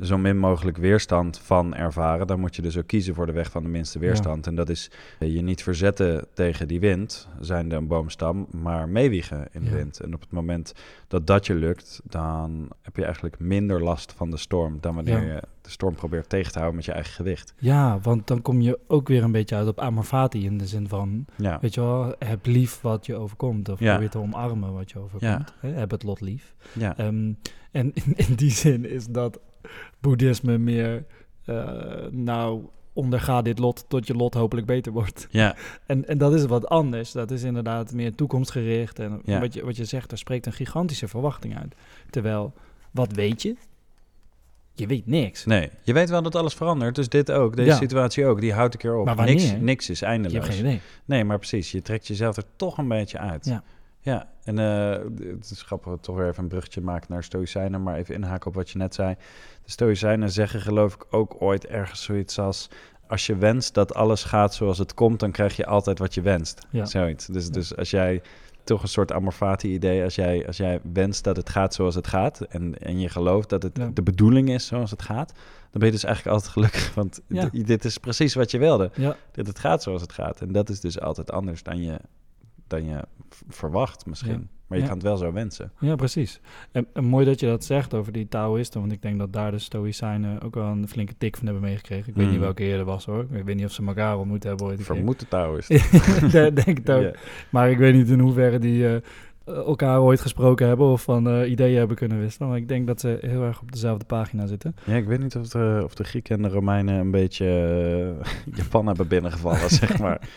zo 0.00 0.18
min 0.18 0.38
mogelijk 0.38 0.76
weerstand 0.76 1.38
van 1.38 1.74
ervaren, 1.74 2.26
dan 2.26 2.40
moet 2.40 2.56
je 2.56 2.62
dus 2.62 2.76
ook 2.78 2.86
kiezen 2.86 3.14
voor 3.14 3.26
de 3.26 3.32
weg 3.32 3.50
van 3.50 3.62
de 3.62 3.68
minste 3.68 3.98
weerstand. 3.98 4.46
En 4.46 4.54
dat 4.54 4.68
is 4.68 4.90
eh, 5.18 5.34
je 5.34 5.42
niet 5.42 5.62
verzetten 5.62 6.26
tegen 6.34 6.68
die 6.68 6.80
wind, 6.80 7.28
zijnde 7.40 7.76
een 7.76 7.86
boomstam, 7.86 8.46
maar 8.50 8.88
meewiegen 8.88 9.48
in 9.52 9.64
de 9.64 9.70
Ja. 9.70 9.76
wind. 9.76 10.00
En 10.00 10.14
op 10.14 10.20
het 10.20 10.30
moment 10.30 10.72
dat 11.08 11.26
dat 11.26 11.46
je 11.46 11.54
lukt, 11.54 12.00
dan 12.04 12.68
heb 12.82 12.96
je 12.96 13.04
eigenlijk 13.04 13.38
minder 13.38 13.82
last 13.82 14.12
van 14.12 14.30
de 14.30 14.36
storm 14.36 14.78
dan 14.80 14.94
wanneer 14.94 15.26
Ja. 15.26 15.34
je 15.34 15.42
de 15.62 15.70
storm 15.70 15.94
probeert 15.94 16.28
tegen 16.28 16.48
te 16.52 16.58
houden 16.58 16.76
met 16.76 16.84
je 16.86 16.92
eigen 16.92 17.12
gewicht. 17.12 17.54
Ja, 17.58 17.98
want 18.00 18.26
dan 18.26 18.42
kom 18.42 18.60
je 18.60 18.78
ook 18.86 19.08
weer 19.08 19.22
een 19.22 19.32
beetje 19.32 19.56
uit 19.56 19.68
op 19.68 19.80
amor 19.80 20.04
fati 20.04 20.44
in 20.44 20.58
de 20.58 20.66
zin 20.66 20.88
van, 20.88 21.24
Ja, 21.36 21.58
weet 21.60 21.74
je 21.74 21.80
wel, 21.80 22.14
heb 22.18 22.46
lief 22.46 22.80
wat 22.80 23.06
je 23.06 23.14
overkomt. 23.16 23.68
Of 23.68 23.78
probeer 23.78 24.10
te 24.10 24.18
omarmen 24.18 24.72
wat 24.72 24.90
je 24.90 24.98
overkomt. 24.98 25.54
Heb 25.60 25.90
het 25.90 26.02
lot 26.02 26.20
lief. 26.20 26.54
ja. 26.72 26.96
Ehm, 26.96 27.32
en 27.70 27.90
in, 27.94 28.12
in 28.16 28.34
die 28.34 28.50
zin 28.50 28.84
is 28.90 29.06
dat 29.06 29.38
boeddhisme 30.00 30.58
meer, 30.58 31.04
eh, 31.44 31.66
nou, 32.10 32.62
onderga 32.92 33.42
dit 33.42 33.58
lot 33.58 33.84
tot 33.88 34.06
je 34.06 34.14
lot 34.14 34.34
hopelijk 34.34 34.66
beter 34.66 34.92
wordt. 34.92 35.26
ja, 35.30 35.56
En, 35.86 36.08
en 36.08 36.18
dat 36.18 36.34
is 36.34 36.44
wat 36.44 36.68
anders. 36.68 37.12
Dat 37.12 37.30
is 37.30 37.42
inderdaad 37.42 37.92
meer 37.92 38.14
toekomstgericht. 38.14 38.98
En 38.98 39.20
Ja. 39.24 39.40
wat, 39.40 39.54
je, 39.54 39.64
wat 39.64 39.76
je 39.76 39.84
zegt, 39.84 40.08
daar 40.08 40.18
spreekt 40.18 40.46
een 40.46 40.52
gigantische 40.52 41.08
verwachting 41.08 41.58
uit. 41.58 41.74
Terwijl, 42.10 42.52
wat 42.90 43.12
weet 43.12 43.42
je? 43.42 43.56
Je 44.74 44.86
weet 44.86 45.06
niks. 45.06 45.44
nee. 45.44 45.70
Je 45.82 45.92
weet 45.92 46.08
wel 46.10 46.22
dat 46.22 46.34
alles 46.34 46.54
verandert, 46.54 46.94
dus 46.94 47.08
dit 47.08 47.30
ook, 47.30 47.56
deze 47.56 47.68
Ja. 47.68 47.76
situatie 47.76 48.26
ook, 48.26 48.40
die 48.40 48.52
houdt 48.52 48.74
een 48.74 48.80
keer 48.80 48.96
op. 48.96 49.04
Maar 49.04 49.16
wanneer? 49.16 49.34
Niks, 49.34 49.52
niks 49.60 49.90
is 49.90 49.98
Je 50.00 50.06
eindeloos. 50.06 50.32
hebt 50.34 50.46
geen 50.54 50.58
idee. 50.64 50.80
Nee, 51.04 51.24
maar 51.24 51.38
precies. 51.38 51.70
Je 51.72 51.82
trekt 51.82 52.06
jezelf 52.06 52.36
er 52.36 52.44
toch 52.56 52.78
een 52.78 52.88
beetje 52.88 53.18
uit. 53.18 53.44
Ja. 53.44 53.62
Ja, 54.08 54.28
en 54.44 54.58
eh, 54.58 54.90
het 55.36 55.50
is 55.50 55.62
grappig 55.62 55.96
toch 56.00 56.16
weer 56.16 56.28
even 56.28 56.42
een 56.42 56.48
bruggetje 56.48 56.80
maken 56.80 57.06
naar 57.12 57.22
Stoïcijnen, 57.24 57.82
maar 57.82 57.96
even 57.96 58.14
inhaken 58.14 58.46
op 58.46 58.54
wat 58.54 58.70
je 58.70 58.78
net 58.78 58.94
zei. 58.94 59.14
De 59.64 59.70
Stoïcijnen 59.70 60.30
zeggen 60.30 60.60
geloof 60.60 60.94
ik 60.94 61.04
ook 61.10 61.36
ooit 61.38 61.66
ergens 61.66 62.02
zoiets 62.02 62.38
als... 62.38 62.68
Als 63.08 63.26
je 63.26 63.36
wenst 63.36 63.74
dat 63.74 63.94
alles 63.94 64.24
gaat 64.24 64.54
zoals 64.54 64.78
het 64.78 64.94
komt, 64.94 65.20
dan 65.20 65.30
krijg 65.30 65.56
je 65.56 65.66
altijd 65.66 65.98
wat 65.98 66.14
je 66.14 66.20
wenst. 66.20 66.66
Ja. 66.70 66.84
Zoiets. 66.84 67.26
Dus, 67.26 67.44
Ja. 67.46 67.50
dus 67.52 67.76
als 67.76 67.90
jij 67.90 68.22
toch 68.64 68.82
een 68.82 68.88
soort 68.88 69.12
amorfati 69.12 69.72
idee, 69.72 70.02
als 70.04 70.14
jij, 70.14 70.46
als 70.46 70.56
jij 70.56 70.80
wenst 70.92 71.24
dat 71.24 71.36
het 71.36 71.48
gaat 71.48 71.74
zoals 71.74 71.94
het 71.94 72.06
gaat 72.06 72.40
en, 72.40 72.78
en 72.78 73.00
je 73.00 73.08
gelooft 73.08 73.48
dat 73.48 73.62
het 73.62 73.76
Ja. 73.76 73.90
de 73.94 74.02
bedoeling 74.02 74.48
is 74.50 74.66
zoals 74.66 74.90
het 74.90 75.02
gaat, 75.02 75.32
dan 75.70 75.80
ben 75.80 75.84
je 75.84 75.90
dus 75.90 76.04
eigenlijk 76.04 76.34
altijd 76.34 76.52
gelukkig, 76.52 76.94
want 77.00 77.20
dit 77.66 77.84
is 77.84 77.98
precies 77.98 78.34
wat 78.34 78.50
je 78.50 78.58
wilde 78.58 78.90
dat 79.32 79.46
het 79.46 79.58
gaat 79.58 79.82
zoals 79.82 80.02
het 80.02 80.12
gaat. 80.12 80.40
En 80.40 80.52
dat 80.52 80.68
is 80.68 80.80
dus 80.80 81.00
altijd 81.00 81.30
anders 81.30 81.62
dan 81.62 81.82
je, 81.82 81.98
dan 82.68 82.84
je 82.84 83.00
verwacht 83.48 84.06
misschien. 84.06 84.32
Ja. 84.32 84.40
Maar 84.66 84.78
je 84.78 84.82
Ja. 84.84 84.90
kan 84.90 84.98
het 84.98 85.06
wel 85.08 85.16
zo 85.16 85.32
wensen. 85.32 85.72
ja 85.80 85.94
precies. 85.94 86.40
En, 86.72 86.86
en 86.92 87.04
mooi 87.04 87.24
dat 87.24 87.40
je 87.40 87.46
dat 87.46 87.64
zegt 87.64 87.94
over 87.94 88.12
die 88.12 88.28
Taoïsten. 88.28 88.80
Want 88.80 88.92
ik 88.92 89.02
denk 89.02 89.18
dat 89.18 89.32
daar 89.32 89.50
de 89.50 89.58
Stoïcijnen 89.58 90.42
ook 90.42 90.54
wel 90.54 90.66
een 90.66 90.88
flinke 90.88 91.14
tik 91.18 91.36
van 91.36 91.44
hebben 91.46 91.64
meegekregen. 91.64 92.08
Ik 92.08 92.14
weet 92.14 92.24
Mm. 92.26 92.30
niet 92.32 92.40
welke 92.40 92.62
eerder 92.62 92.84
was 92.84 93.04
hoor. 93.04 93.26
Ik 93.32 93.44
weet 93.44 93.56
niet 93.56 93.64
of 93.64 93.72
ze 93.72 93.84
elkaar 93.86 94.18
ontmoet 94.18 94.42
hebben 94.42 94.66
ooit. 94.66 94.82
Vermoed. 94.82 95.26
Ja, 96.32 96.50
denk 96.50 96.78
het 96.78 96.90
ook. 96.90 97.14
Maar 97.50 97.70
ik 97.70 97.78
weet 97.78 97.94
niet 97.94 98.08
in 98.08 98.18
hoeverre 98.18 98.58
die 98.58 98.88
eh, 98.94 99.00
elkaar 99.54 100.00
ooit 100.00 100.20
gesproken 100.20 100.66
hebben 100.66 100.86
of 100.86 101.02
van 101.02 101.28
eh, 101.28 101.50
ideeën 101.50 101.78
hebben 101.78 101.96
kunnen 101.96 102.18
wisselen. 102.20 102.48
Maar 102.48 102.58
ik 102.58 102.68
denk 102.68 102.86
dat 102.86 103.00
ze 103.00 103.18
heel 103.20 103.42
erg 103.42 103.60
op 103.60 103.72
dezelfde 103.72 104.04
pagina 104.04 104.46
zitten. 104.46 104.74
Ja, 104.84 104.94
ik 104.96 105.06
weet 105.06 105.20
niet 105.20 105.36
of 105.36 105.48
de, 105.48 105.80
of 105.84 105.94
de 105.94 106.04
Grieken 106.04 106.36
en 106.36 106.42
de 106.42 106.48
Romeinen 106.48 106.94
een 106.94 107.10
beetje 107.10 107.46
eh, 108.24 108.32
Japan 108.58 108.86
hebben 108.86 109.08
binnengevallen, 109.08 109.70
zeg 109.70 109.98
maar. 110.02 110.28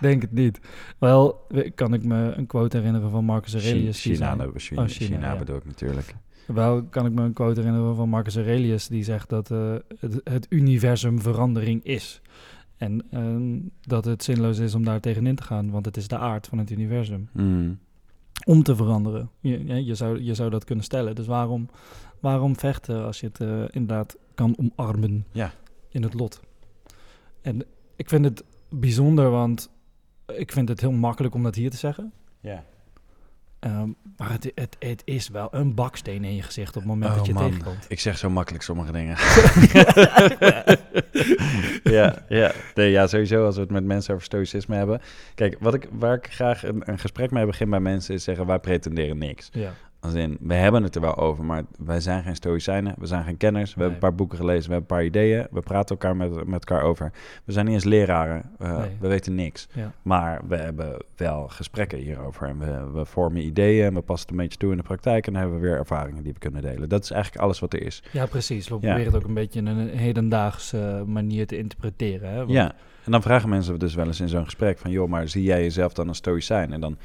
Denk 0.00 0.22
het 0.22 0.32
niet. 0.32 0.60
Wel 0.98 1.44
we- 1.48 1.70
kan 1.70 1.94
ik 1.94 2.04
me 2.04 2.32
een 2.36 2.46
quote 2.46 2.76
herinneren 2.76 3.10
van 3.10 3.24
Marcus 3.24 3.54
Aurelius. 3.54 4.00
China, 4.00 4.14
China, 4.32 4.44
Oh, 4.46 4.52
China, 4.56 4.86
China 4.88 5.32
ja. 5.32 5.36
bedoel 5.38 5.56
ik 5.56 5.64
natuurlijk. 5.66 6.14
Wel 6.46 6.82
kan 6.84 7.06
ik 7.06 7.12
me 7.12 7.22
een 7.22 7.32
quote 7.32 7.60
herinneren 7.60 7.96
van 7.96 8.08
Marcus 8.08 8.36
Aurelius. 8.36 8.88
Die 8.88 9.04
zegt 9.04 9.28
dat 9.28 9.50
eh, 9.50 9.74
het, 9.98 10.20
het 10.24 10.46
universum 10.48 11.20
verandering 11.20 11.84
is. 11.84 12.20
En 12.76 13.04
ehm, 13.10 13.58
dat 13.80 14.04
het 14.04 14.24
zinloos 14.24 14.58
is 14.58 14.74
om 14.74 14.84
daar 14.84 15.00
tegenin 15.00 15.34
te 15.34 15.42
gaan. 15.42 15.70
Want 15.70 15.84
het 15.86 15.96
is 15.96 16.08
de 16.08 16.18
aard 16.18 16.46
van 16.46 16.58
het 16.58 16.70
universum. 16.70 17.28
Mm. 17.32 17.78
Om 18.44 18.62
te 18.62 18.76
veranderen. 18.76 19.30
Je, 19.40 19.84
je, 19.84 19.94
zou, 19.94 20.22
je 20.22 20.34
zou 20.34 20.50
dat 20.50 20.64
kunnen 20.64 20.84
stellen. 20.84 21.14
Dus 21.14 21.26
waarom, 21.26 21.68
waarom 22.20 22.56
vechten 22.58 23.04
als 23.04 23.20
je 23.20 23.26
het 23.26 23.40
eh, 23.40 23.62
inderdaad 23.70 24.16
kan 24.34 24.56
omarmen 24.58 25.26
Ja. 25.32 25.52
in 25.88 26.02
het 26.02 26.14
lot? 26.14 26.40
En 27.42 27.64
ik 27.96 28.08
vind 28.08 28.24
het 28.24 28.44
bijzonder, 28.70 29.30
want 29.30 29.70
ik 30.26 30.52
vind 30.52 30.68
het 30.68 30.80
heel 30.80 30.92
makkelijk 30.92 31.34
om 31.34 31.42
dat 31.42 31.54
hier 31.54 31.70
te 31.70 31.76
zeggen. 31.76 32.12
Ja. 32.40 32.64
Ehm, 33.66 33.88
maar 34.16 34.32
het, 34.32 34.52
het, 34.54 34.76
het 34.78 35.02
is 35.04 35.28
wel 35.28 35.48
een 35.50 35.74
baksteen 35.74 36.24
in 36.24 36.34
je 36.34 36.42
gezicht 36.42 36.68
op 36.68 36.74
het 36.74 36.84
moment 36.84 37.10
Oh, 37.10 37.16
dat 37.16 37.26
je 37.26 37.32
man. 37.32 37.48
tegenkomt. 37.50 37.86
Ik 37.88 38.00
zeg 38.00 38.18
zo 38.18 38.30
makkelijk 38.30 38.64
sommige 38.64 38.92
dingen. 38.92 39.16
ja, 41.96 42.24
ja. 42.28 42.52
Nee, 42.74 42.90
ja, 42.90 43.06
sowieso 43.06 43.44
als 43.44 43.54
we 43.54 43.60
het 43.60 43.70
met 43.70 43.84
mensen 43.84 44.14
over 44.14 44.26
stoïcisme 44.26 44.76
hebben. 44.76 45.00
Kijk, 45.34 45.56
wat 45.60 45.74
ik, 45.74 45.88
waar 45.92 46.14
ik 46.14 46.26
graag 46.32 46.64
een, 46.64 46.82
een 46.84 46.98
gesprek 46.98 47.30
mee 47.30 47.46
begin 47.46 47.70
bij 47.70 47.80
mensen 47.80 48.14
is 48.14 48.24
zeggen, 48.24 48.46
wij 48.46 48.58
pretenderen 48.58 49.18
niks. 49.18 49.48
Ja, 49.52 49.72
Als 50.00 50.14
in, 50.14 50.36
we 50.40 50.54
hebben 50.54 50.82
het 50.82 50.94
er 50.94 51.00
wel 51.00 51.16
over, 51.16 51.44
maar 51.44 51.62
wij 51.78 52.00
zijn 52.00 52.22
geen 52.22 52.34
stoïcijnen. 52.34 52.94
We 52.98 53.06
zijn 53.06 53.24
geen 53.24 53.36
kenners. 53.36 53.74
We 53.74 53.80
Nee. 53.80 53.88
hebben 53.88 53.94
een 54.04 54.08
paar 54.08 54.18
boeken 54.18 54.38
gelezen. 54.38 54.68
We 54.70 54.74
hebben 54.74 54.90
een 54.90 54.96
paar 54.96 55.04
ideeën. 55.04 55.46
We 55.50 55.60
praten 55.60 55.88
elkaar 55.96 56.16
met, 56.16 56.34
met 56.46 56.64
elkaar 56.68 56.82
over. 56.82 57.12
We 57.44 57.52
zijn 57.52 57.64
niet 57.64 57.74
eens 57.74 57.84
leraren. 57.84 58.42
Eh, 58.58 58.78
Nee. 58.78 58.88
We 59.00 59.08
weten 59.08 59.34
niks. 59.34 59.68
Ja. 59.72 59.92
Maar 60.02 60.40
we 60.48 60.56
hebben 60.56 60.96
wel 61.16 61.48
gesprekken 61.48 61.98
hierover. 61.98 62.48
En 62.48 62.58
we, 62.58 62.90
we 62.92 63.04
vormen 63.04 63.42
ideeën 63.44 63.84
en 63.86 63.94
we 63.94 64.00
passen 64.00 64.28
het 64.28 64.36
een 64.36 64.42
beetje 64.42 64.58
toe 64.58 64.70
in 64.70 64.76
de 64.76 64.82
praktijk. 64.82 65.26
En 65.26 65.32
dan 65.32 65.42
hebben 65.42 65.60
we 65.60 65.66
weer 65.66 65.76
ervaringen 65.76 66.22
die 66.22 66.32
we 66.32 66.38
kunnen 66.38 66.62
delen. 66.62 66.88
Dat 66.88 67.02
is 67.02 67.10
eigenlijk 67.10 67.42
alles 67.44 67.58
wat 67.60 67.72
er 67.72 67.82
is. 67.82 68.02
Ja, 68.12 68.26
precies. 68.26 68.68
We 68.68 68.74
Ja. 68.74 68.80
proberen 68.80 69.04
het 69.12 69.14
ook 69.22 69.28
een 69.28 69.34
beetje 69.34 69.58
in 69.60 69.66
een 69.66 69.88
hedendaagse 69.88 71.02
manier 71.06 71.46
te 71.46 71.58
interpreteren. 71.58 72.30
Hè? 72.30 72.36
Want- 72.36 72.50
Ja, 72.50 72.74
en 73.04 73.12
dan 73.12 73.22
vragen 73.22 73.48
mensen 73.48 73.78
dus 73.78 73.94
wel 73.94 74.06
eens 74.06 74.20
in 74.20 74.28
zo'n 74.28 74.44
gesprek 74.44 74.78
van... 74.78 74.90
joh, 74.90 75.08
maar 75.08 75.28
zie 75.28 75.42
jij 75.42 75.62
jezelf 75.62 75.92
dan 75.92 76.08
als 76.08 76.16
stoïcijn? 76.16 76.72
En 76.72 76.80
dan 76.80 76.96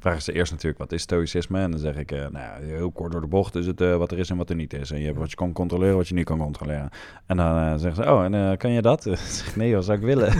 vragen 0.00 0.22
ze 0.22 0.32
eerst 0.32 0.52
natuurlijk, 0.52 0.78
wat 0.78 0.92
is 0.92 1.02
stoïcisme? 1.02 1.60
En 1.60 1.70
dan 1.70 1.80
zeg 1.80 1.96
ik, 1.96 2.12
eh, 2.12 2.18
nou 2.18 2.32
ja, 2.32 2.56
heel 2.60 2.90
kort 2.90 3.12
door 3.12 3.20
de 3.20 3.26
bocht 3.26 3.54
is 3.54 3.66
het 3.66 3.80
eh, 3.80 3.96
wat 3.96 4.12
er 4.12 4.18
is 4.18 4.30
en 4.30 4.36
wat 4.36 4.50
er 4.50 4.56
niet 4.56 4.72
is. 4.72 4.90
En 4.90 4.98
je 4.98 5.06
hebt 5.06 5.18
wat 5.18 5.30
je 5.30 5.36
kan 5.36 5.52
controleren, 5.52 5.96
wat 5.96 6.08
je 6.08 6.14
niet 6.14 6.24
kan 6.24 6.38
controleren. 6.38 6.88
En 7.26 7.36
dan 7.36 7.56
eh, 7.56 7.74
zeggen 7.76 8.04
ze, 8.04 8.10
oh, 8.10 8.24
en 8.24 8.56
kan 8.56 8.70
je 8.70 8.82
dat? 8.82 9.02
Zeg 9.28 9.56
nee, 9.56 9.74
wat 9.74 9.84
zou 9.84 9.98
ik 9.98 10.04
willen? 10.04 10.32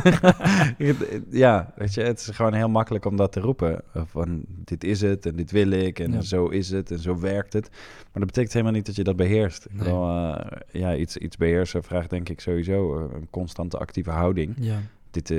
ja, 1.44 1.72
weet 1.76 1.94
je, 1.94 2.02
het 2.02 2.20
is 2.20 2.26
gewoon 2.28 2.54
heel 2.54 2.68
makkelijk 2.68 3.04
om 3.04 3.16
dat 3.16 3.32
te 3.32 3.40
roepen. 3.40 3.82
Van, 3.94 4.42
dit 4.46 4.84
is 4.84 5.00
het 5.00 5.26
en 5.26 5.36
dit 5.36 5.50
wil 5.50 5.70
ik 5.70 5.98
en 5.98 6.12
Ja. 6.12 6.20
zo 6.20 6.46
is 6.46 6.70
het 6.70 6.90
en 6.90 6.98
zo 6.98 7.18
werkt 7.18 7.52
het. 7.52 7.68
Maar 7.70 8.08
dat 8.12 8.26
betekent 8.26 8.52
helemaal 8.52 8.74
niet 8.74 8.86
dat 8.86 8.96
je 8.96 9.04
dat 9.04 9.16
beheerst. 9.16 9.66
Nee. 9.70 9.88
eh, 9.88 10.46
ja, 10.70 10.96
iets, 10.96 11.16
iets 11.16 11.36
beheersen 11.36 11.82
vraagt 11.82 12.10
denk 12.10 12.28
ik 12.28 12.40
sowieso 12.40 12.98
een 13.14 13.28
constante 13.30 13.78
actieve 13.78 14.10
houding 14.10 14.54
ja. 14.58 14.78
dit, 15.10 15.34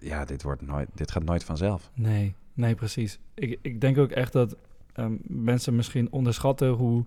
ja, 0.00 0.24
dit, 0.24 0.42
wordt 0.42 0.62
nooit, 0.62 0.88
dit 0.94 1.10
gaat 1.10 1.24
nooit 1.24 1.44
vanzelf. 1.44 1.90
Nee, 1.94 2.34
nee, 2.54 2.74
precies. 2.74 3.18
Ik, 3.34 3.58
ik 3.62 3.80
denk 3.80 3.98
ook 3.98 4.10
echt 4.10 4.32
dat 4.32 4.56
ehm, 4.92 5.14
mensen 5.22 5.76
misschien 5.76 6.12
onderschatten 6.12 6.68
hoe 6.68 7.04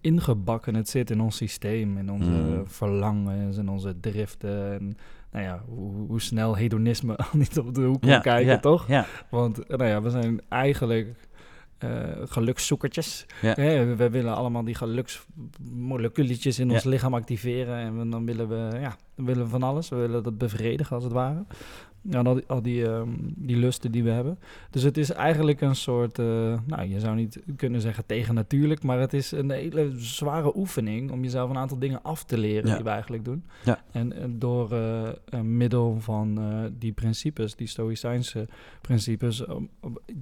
ingebakken 0.00 0.74
het 0.74 0.88
zit 0.88 1.10
in 1.10 1.20
ons 1.20 1.36
systeem, 1.36 1.98
in 1.98 2.10
onze 2.10 2.30
Mm. 2.30 2.66
verlangens 2.66 3.56
en 3.58 3.68
onze 3.68 4.00
driften. 4.00 4.72
En 4.72 4.96
nou 5.32 5.44
ja, 5.44 5.62
hoe, 5.68 6.06
hoe 6.06 6.20
snel 6.20 6.56
hedonisme 6.56 7.16
al 7.24 7.26
niet 7.32 7.58
op 7.58 7.74
de 7.74 7.80
hoek 7.82 8.04
Ja, 8.04 8.10
kan 8.12 8.22
kijken, 8.22 8.52
ja, 8.52 8.58
toch? 8.58 8.88
Ja, 8.88 9.06
Want 9.30 9.58
eh, 9.66 9.76
nou 9.76 9.90
ja, 9.90 10.02
we 10.02 10.10
zijn 10.10 10.40
eigenlijk 10.48 11.14
eh 11.78 11.88
gelukszoekertjes. 12.24 13.26
Ja. 13.42 13.54
We, 13.54 13.94
we 13.96 14.10
willen 14.10 14.34
allemaal 14.34 14.64
die 14.64 14.74
geluksmoleculetjes 14.74 16.58
in 16.58 16.70
ons 16.70 16.84
lichaam 16.84 17.14
activeren. 17.14 17.76
En 17.76 17.98
we- 17.98 18.08
dan 18.08 18.24
willen 18.24 18.48
we, 18.48 18.78
ja, 18.80 18.96
dan 19.18 19.26
willen 19.26 19.42
we 19.44 19.48
van 19.50 19.62
alles. 19.62 19.88
We 19.88 19.96
willen 19.96 20.22
dat 20.22 20.38
bevredigen, 20.38 20.94
als 20.94 21.04
het 21.04 21.12
ware. 21.12 21.44
Ja, 22.02 22.20
al 22.22 22.34
die, 22.34 22.44
al 22.46 22.62
die, 22.62 22.86
ehm, 22.88 23.08
die 23.20 23.56
lusten 23.56 23.92
die 23.92 24.02
we 24.04 24.10
hebben. 24.10 24.38
Dus 24.70 24.82
het 24.82 24.96
is 24.96 25.10
eigenlijk 25.12 25.60
een 25.60 25.76
soort, 25.76 26.18
eh, 26.18 26.24
nou, 26.66 26.88
je 26.88 27.00
zou 27.00 27.16
niet 27.16 27.42
kunnen 27.56 27.80
zeggen 27.80 28.06
tegennatuurlijk, 28.06 28.82
maar 28.82 29.00
het 29.00 29.12
is 29.12 29.30
een 29.30 29.50
hele 29.50 29.92
zware 29.96 30.56
oefening 30.56 31.10
om 31.10 31.22
jezelf 31.22 31.50
een 31.50 31.56
aantal 31.56 31.78
dingen 31.78 32.02
af 32.02 32.24
te 32.24 32.38
leren 32.38 32.68
Ja. 32.68 32.74
die 32.74 32.84
we 32.84 32.90
eigenlijk 32.90 33.24
doen. 33.24 33.44
Ja. 33.64 33.82
En, 33.92 34.12
en 34.12 34.38
door 34.38 34.72
een 35.24 35.56
middel 35.56 35.96
van 36.00 36.38
eh, 36.38 36.70
die 36.78 36.92
principes, 36.92 37.54
die 37.54 37.66
stoïcijnse 37.66 38.48
principes, 38.80 39.46
om 39.46 39.68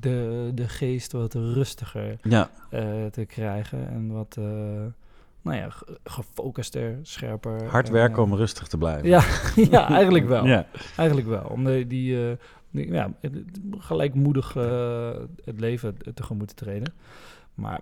de, 0.00 0.50
de 0.54 0.68
geest 0.68 1.12
wat 1.12 1.34
rustiger 1.34 2.18
ja, 2.22 2.50
te 3.10 3.24
krijgen 3.26 3.88
en 3.88 4.12
wat, 4.12 4.38
nou 5.46 5.58
ja, 5.58 5.70
ge- 5.70 5.98
gefocuster, 6.04 6.98
scherper. 7.02 7.64
hard 7.64 7.86
en, 7.86 7.92
werken 7.92 8.16
eh, 8.16 8.22
om 8.22 8.34
rustig 8.34 8.66
te 8.68 8.78
blijven. 8.78 9.08
Ja, 9.08 9.22
ja, 9.70 9.88
eigenlijk 9.88 10.26
wel. 10.26 10.46
Ja, 10.46 10.66
Eigenlijk 10.96 11.28
wel. 11.28 11.44
Om 11.44 11.64
de, 11.64 11.86
die, 11.86 12.28
eh, 12.30 12.36
die, 12.70 12.92
ja, 12.92 13.12
gelijkmoedig 13.78 14.56
eh, 14.56 15.10
het 15.44 15.60
leven 15.60 15.96
tegemoet 16.14 16.48
te 16.48 16.54
treden. 16.54 16.94
Maar 17.54 17.80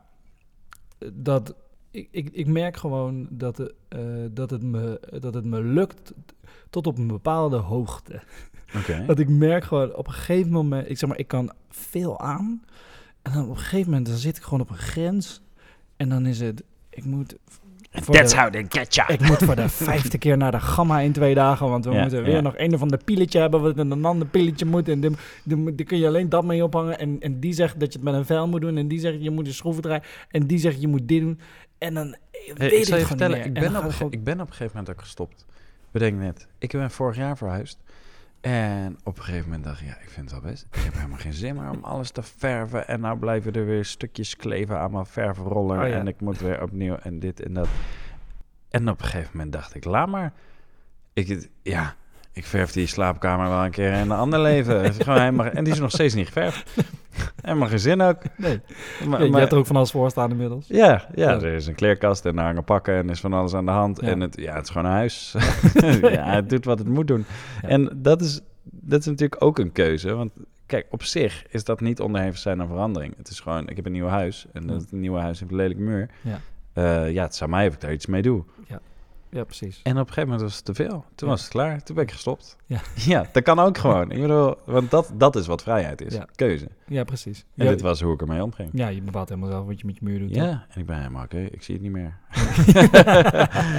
eh, 0.99 1.09
dat, 1.13 1.55
ik, 1.91 2.09
ik, 2.11 2.29
ik 2.33 2.47
merk 2.47 2.77
gewoon 2.77 3.27
dat, 3.31 3.57
het, 3.57 3.75
eh, 3.89 4.01
dat, 4.31 4.51
het 4.51 4.63
me, 4.63 5.01
dat 5.21 5.35
het 5.35 5.45
me 5.45 5.63
lukt 5.63 6.13
tot 6.71 6.87
op 6.87 6.99
een 6.99 7.07
bepaalde 7.07 7.57
hoogte. 7.57 8.23
oké. 8.79 9.05
Dat 9.07 9.19
ik 9.19 9.29
merk 9.29 9.65
gewoon 9.65 9.95
op 9.95 10.07
een 10.07 10.13
gegeven 10.13 10.53
moment, 10.53 10.91
ik 10.91 10.99
zeg 10.99 11.09
maar, 11.09 11.19
ik 11.19 11.29
kan 11.29 11.53
veel 11.69 12.21
aan. 12.21 12.63
En 13.23 13.33
dan 13.33 13.43
op 13.45 13.49
een 13.51 13.57
gegeven 13.57 13.91
moment 13.91 14.07
dan 14.09 14.17
zit 14.17 14.37
ik 14.37 14.43
gewoon 14.43 14.61
op 14.61 14.71
een 14.71 14.77
grens. 14.77 15.43
En 15.97 16.09
dan 16.09 16.27
is 16.27 16.41
het, 16.41 16.63
ik 16.95 17.05
moet. 17.05 17.37
That's 17.91 18.33
de- 18.33 18.39
how 18.41 18.51
they 18.51 18.67
get 18.69 19.05
ik 19.11 19.21
moet 19.21 19.37
voor 19.43 19.57
de 19.57 19.69
vijfde 19.89 20.19
keer 20.19 20.37
naar 20.37 20.51
de 20.51 20.61
gamma 20.61 21.01
in 21.01 21.13
twee 21.13 21.35
dagen. 21.35 21.69
Want 21.69 21.85
we 21.85 21.91
Ja, 21.93 22.01
moeten 22.01 22.23
weer 22.23 22.35
ja. 22.35 22.41
nog 22.41 22.55
een 22.57 22.75
of 22.75 22.83
ander 22.83 22.99
pilletje 23.05 23.41
hebben. 23.41 23.63
Wat 23.63 23.79
een 23.79 24.05
ander 24.05 24.27
pilletje 24.29 24.65
moet. 24.65 24.89
En 24.89 25.01
die 25.75 25.85
kun 25.85 25.99
je 25.99 26.07
alleen 26.07 26.29
dat 26.29 26.45
mee 26.45 26.65
ophangen. 26.65 26.99
En, 26.99 27.17
en 27.21 27.41
die 27.41 27.53
zegt 27.53 27.81
dat 27.81 27.93
je 27.93 27.99
het 27.99 28.09
met 28.09 28.15
een 28.15 28.25
vel 28.27 28.49
moet 28.49 28.61
doen. 28.61 28.77
En 28.77 28.89
die 28.89 28.99
zegt 29.01 29.23
je 29.23 29.31
moet 29.31 29.47
een 29.47 29.55
schroeven 29.55 29.83
draaien. 29.83 30.03
En 30.31 30.47
die 30.47 30.59
zegt 30.59 30.81
je 30.81 30.89
moet 30.89 31.09
dit 31.09 31.21
doen. 31.21 31.41
En 31.79 31.95
dan 31.95 32.17
Hey, 32.45 32.55
weet 32.57 32.73
ik 32.73 32.79
ik 32.79 32.85
zal 32.85 32.95
je 32.95 32.99
het 33.01 33.09
vertellen, 33.09 33.37
niet 33.39 33.47
ik 33.47 33.53
ben, 33.55 33.77
op, 33.77 34.01
een 34.01 34.07
ik 34.11 34.25
ben 34.25 34.35
op 34.41 34.47
een 34.47 34.53
gegeven 34.53 34.77
moment 34.77 34.91
ook 34.97 35.01
gestopt. 35.01 35.47
Bedenk 35.91 36.19
net, 36.21 36.47
ik 36.59 36.71
ben 36.73 36.91
vorig 36.91 37.17
jaar 37.17 37.37
verhuisd. 37.37 37.79
En 38.45 38.99
op 39.03 39.17
een 39.19 39.25
gegeven 39.25 39.45
moment 39.45 39.65
dacht 39.65 39.81
ik, 39.81 39.87
ja, 39.87 39.99
ik 40.03 40.11
vind 40.11 40.31
het 40.31 40.41
wel 40.41 40.51
best. 40.51 40.67
Ik 40.73 40.81
heb 40.83 40.95
helemaal 40.95 41.19
geen 41.19 41.33
zin 41.33 41.55
meer 41.55 41.71
om 41.71 41.85
alles 41.85 42.11
te 42.11 42.23
verven. 42.23 42.89
En 42.89 43.01
nou 43.01 43.19
blijven 43.19 43.53
er 43.53 43.67
weer 43.67 43.85
stukjes 43.85 44.37
kleven 44.37 44.79
aan 44.79 44.91
mijn 44.91 45.07
verfroller. 45.07 45.83
Oh 45.83 45.89
ja. 45.89 45.95
En 45.95 46.07
ik 46.07 46.21
moet 46.21 46.41
weer 46.41 46.63
opnieuw 46.63 46.97
en 46.97 47.19
dit 47.19 47.43
en 47.43 47.55
dat. 47.55 47.69
En 48.69 48.89
op 48.89 49.01
een 49.01 49.05
gegeven 49.05 49.31
moment 49.33 49.53
dacht 49.53 49.75
ik, 49.75 49.85
laat 49.85 50.09
maar. 50.09 50.33
Ik, 51.13 51.49
ja, 51.63 51.95
ik 52.33 52.45
verf 52.45 52.73
die 52.73 52.87
slaapkamer 52.87 53.49
wel 53.49 53.65
een 53.65 53.71
keer 53.71 53.93
in 53.93 53.99
een 53.99 54.11
ander 54.11 54.41
leven. 54.41 54.95
Gewoon 54.95 55.19
helemaal, 55.19 55.47
en 55.47 55.65
die 55.65 55.73
is 55.73 55.79
nog 55.79 55.91
steeds 55.91 56.15
niet 56.15 56.27
geverfd. 56.27 56.71
Helemaal 57.43 57.69
geen 57.69 57.79
zin 57.79 58.01
ook. 58.01 58.19
Nee, 58.37 58.61
Maar, 59.09 59.19
je, 59.19 59.25
je 59.25 59.31
maar- 59.31 59.41
hebt 59.41 59.53
er 59.53 59.59
ook 59.59 59.67
van 59.67 59.77
alles 59.77 59.91
voor 59.91 60.11
staan 60.11 60.31
inmiddels. 60.31 60.67
ja, 60.69 60.87
ja, 60.87 61.07
Ja. 61.15 61.31
er 61.31 61.45
is 61.45 61.67
een 61.67 61.75
kleerkast 61.75 62.25
en 62.25 62.37
daar 62.37 62.45
hangen 62.45 62.65
pakken 62.65 62.95
en 62.95 63.11
is 63.11 63.21
van 63.21 63.33
alles 63.33 63.55
aan 63.55 63.65
de 63.65 63.71
hand. 63.71 64.01
Ja. 64.01 64.07
En 64.07 64.21
het, 64.21 64.37
ja, 64.41 64.55
het 64.55 64.63
is 64.65 64.71
gewoon 64.71 64.87
een 64.87 64.93
huis. 64.97 65.35
ja, 66.01 66.25
het 66.35 66.49
doet 66.51 66.65
wat 66.65 66.79
het 66.79 66.89
moet 66.89 67.07
doen. 67.07 67.25
Ja. 67.63 67.69
En 67.69 67.91
dat 67.97 68.21
is, 68.21 68.41
dat 68.63 69.01
is 69.01 69.07
natuurlijk 69.07 69.45
ook 69.45 69.59
een 69.59 69.73
keuze. 69.73 70.15
Want 70.15 70.33
kijk, 70.67 70.87
op 70.91 71.03
zich 71.03 71.45
is 71.49 71.65
dat 71.65 71.81
niet 71.81 72.01
onderhevig 72.01 72.39
zijn 72.39 72.61
aan 72.61 72.67
verandering. 72.69 73.17
Het 73.17 73.29
is 73.29 73.41
gewoon, 73.41 73.69
ik 73.69 73.77
heb 73.77 73.87
een 73.87 73.93
nieuw 73.93 74.07
huis 74.07 74.47
en 74.53 74.67
dat 74.67 74.87
nieuwe 74.91 75.19
huis 75.19 75.39
heeft 75.39 75.51
een 75.51 75.57
lelijke 75.57 75.83
muur. 75.83 76.09
Ja. 76.21 76.41
Eh, 76.73 77.13
ja, 77.13 77.23
het 77.23 77.41
aan 77.43 77.51
mij 77.51 77.67
of 77.67 77.75
ik 77.75 77.81
daar 77.81 77.93
iets 77.93 78.07
mee 78.07 78.23
doe. 78.23 78.45
Ja, 79.35 79.45
precies. 79.45 79.81
En 79.83 79.93
op 79.93 79.99
een 79.99 80.05
gegeven 80.07 80.23
moment 80.23 80.41
was 80.43 80.57
het 80.57 80.65
te 80.65 80.75
veel. 80.75 80.89
Toen 81.15 81.29
Ja. 81.29 81.35
was 81.35 81.41
het 81.43 81.51
klaar. 81.51 81.83
Toen 81.83 81.95
ben 81.95 82.05
ik 82.05 82.11
gestopt. 82.11 82.57
Ja. 82.67 82.81
ja 83.13 83.27
dat 83.33 83.43
kan 83.43 83.59
ook 83.59 83.79
gewoon. 83.79 84.11
Ik 84.11 84.21
bedoel, 84.21 84.55
want 84.65 84.91
dat, 84.91 85.11
dat 85.15 85.37
is 85.37 85.47
wat 85.47 85.63
vrijheid 85.63 86.01
is. 86.01 86.15
Ja. 86.15 86.27
Keuze. 86.35 86.69
Ja, 86.87 87.05
precies. 87.05 87.45
En 87.57 87.65
ja, 87.65 87.71
dit 87.71 87.81
was 87.81 88.01
hoe 88.01 88.15
ik 88.15 88.21
ermee 88.21 88.43
omging. 88.43 88.69
ja, 88.73 88.89
je 88.89 89.03
bepaalt 89.03 89.29
helemaal 89.29 89.51
zelf 89.51 89.67
wat 89.67 89.81
je 89.81 89.87
met 89.87 89.95
je 89.95 90.05
muur 90.05 90.19
doet. 90.19 90.33
toch? 90.35 90.43
Ja, 90.43 90.67
en 90.69 90.81
ik 90.81 90.87
ben 90.87 90.97
helemaal 90.99 91.25
oké. 91.25 91.39
Ik 91.39 91.63
zie 91.63 91.75
het 91.75 91.83
niet 91.83 91.93
meer. 91.93 92.17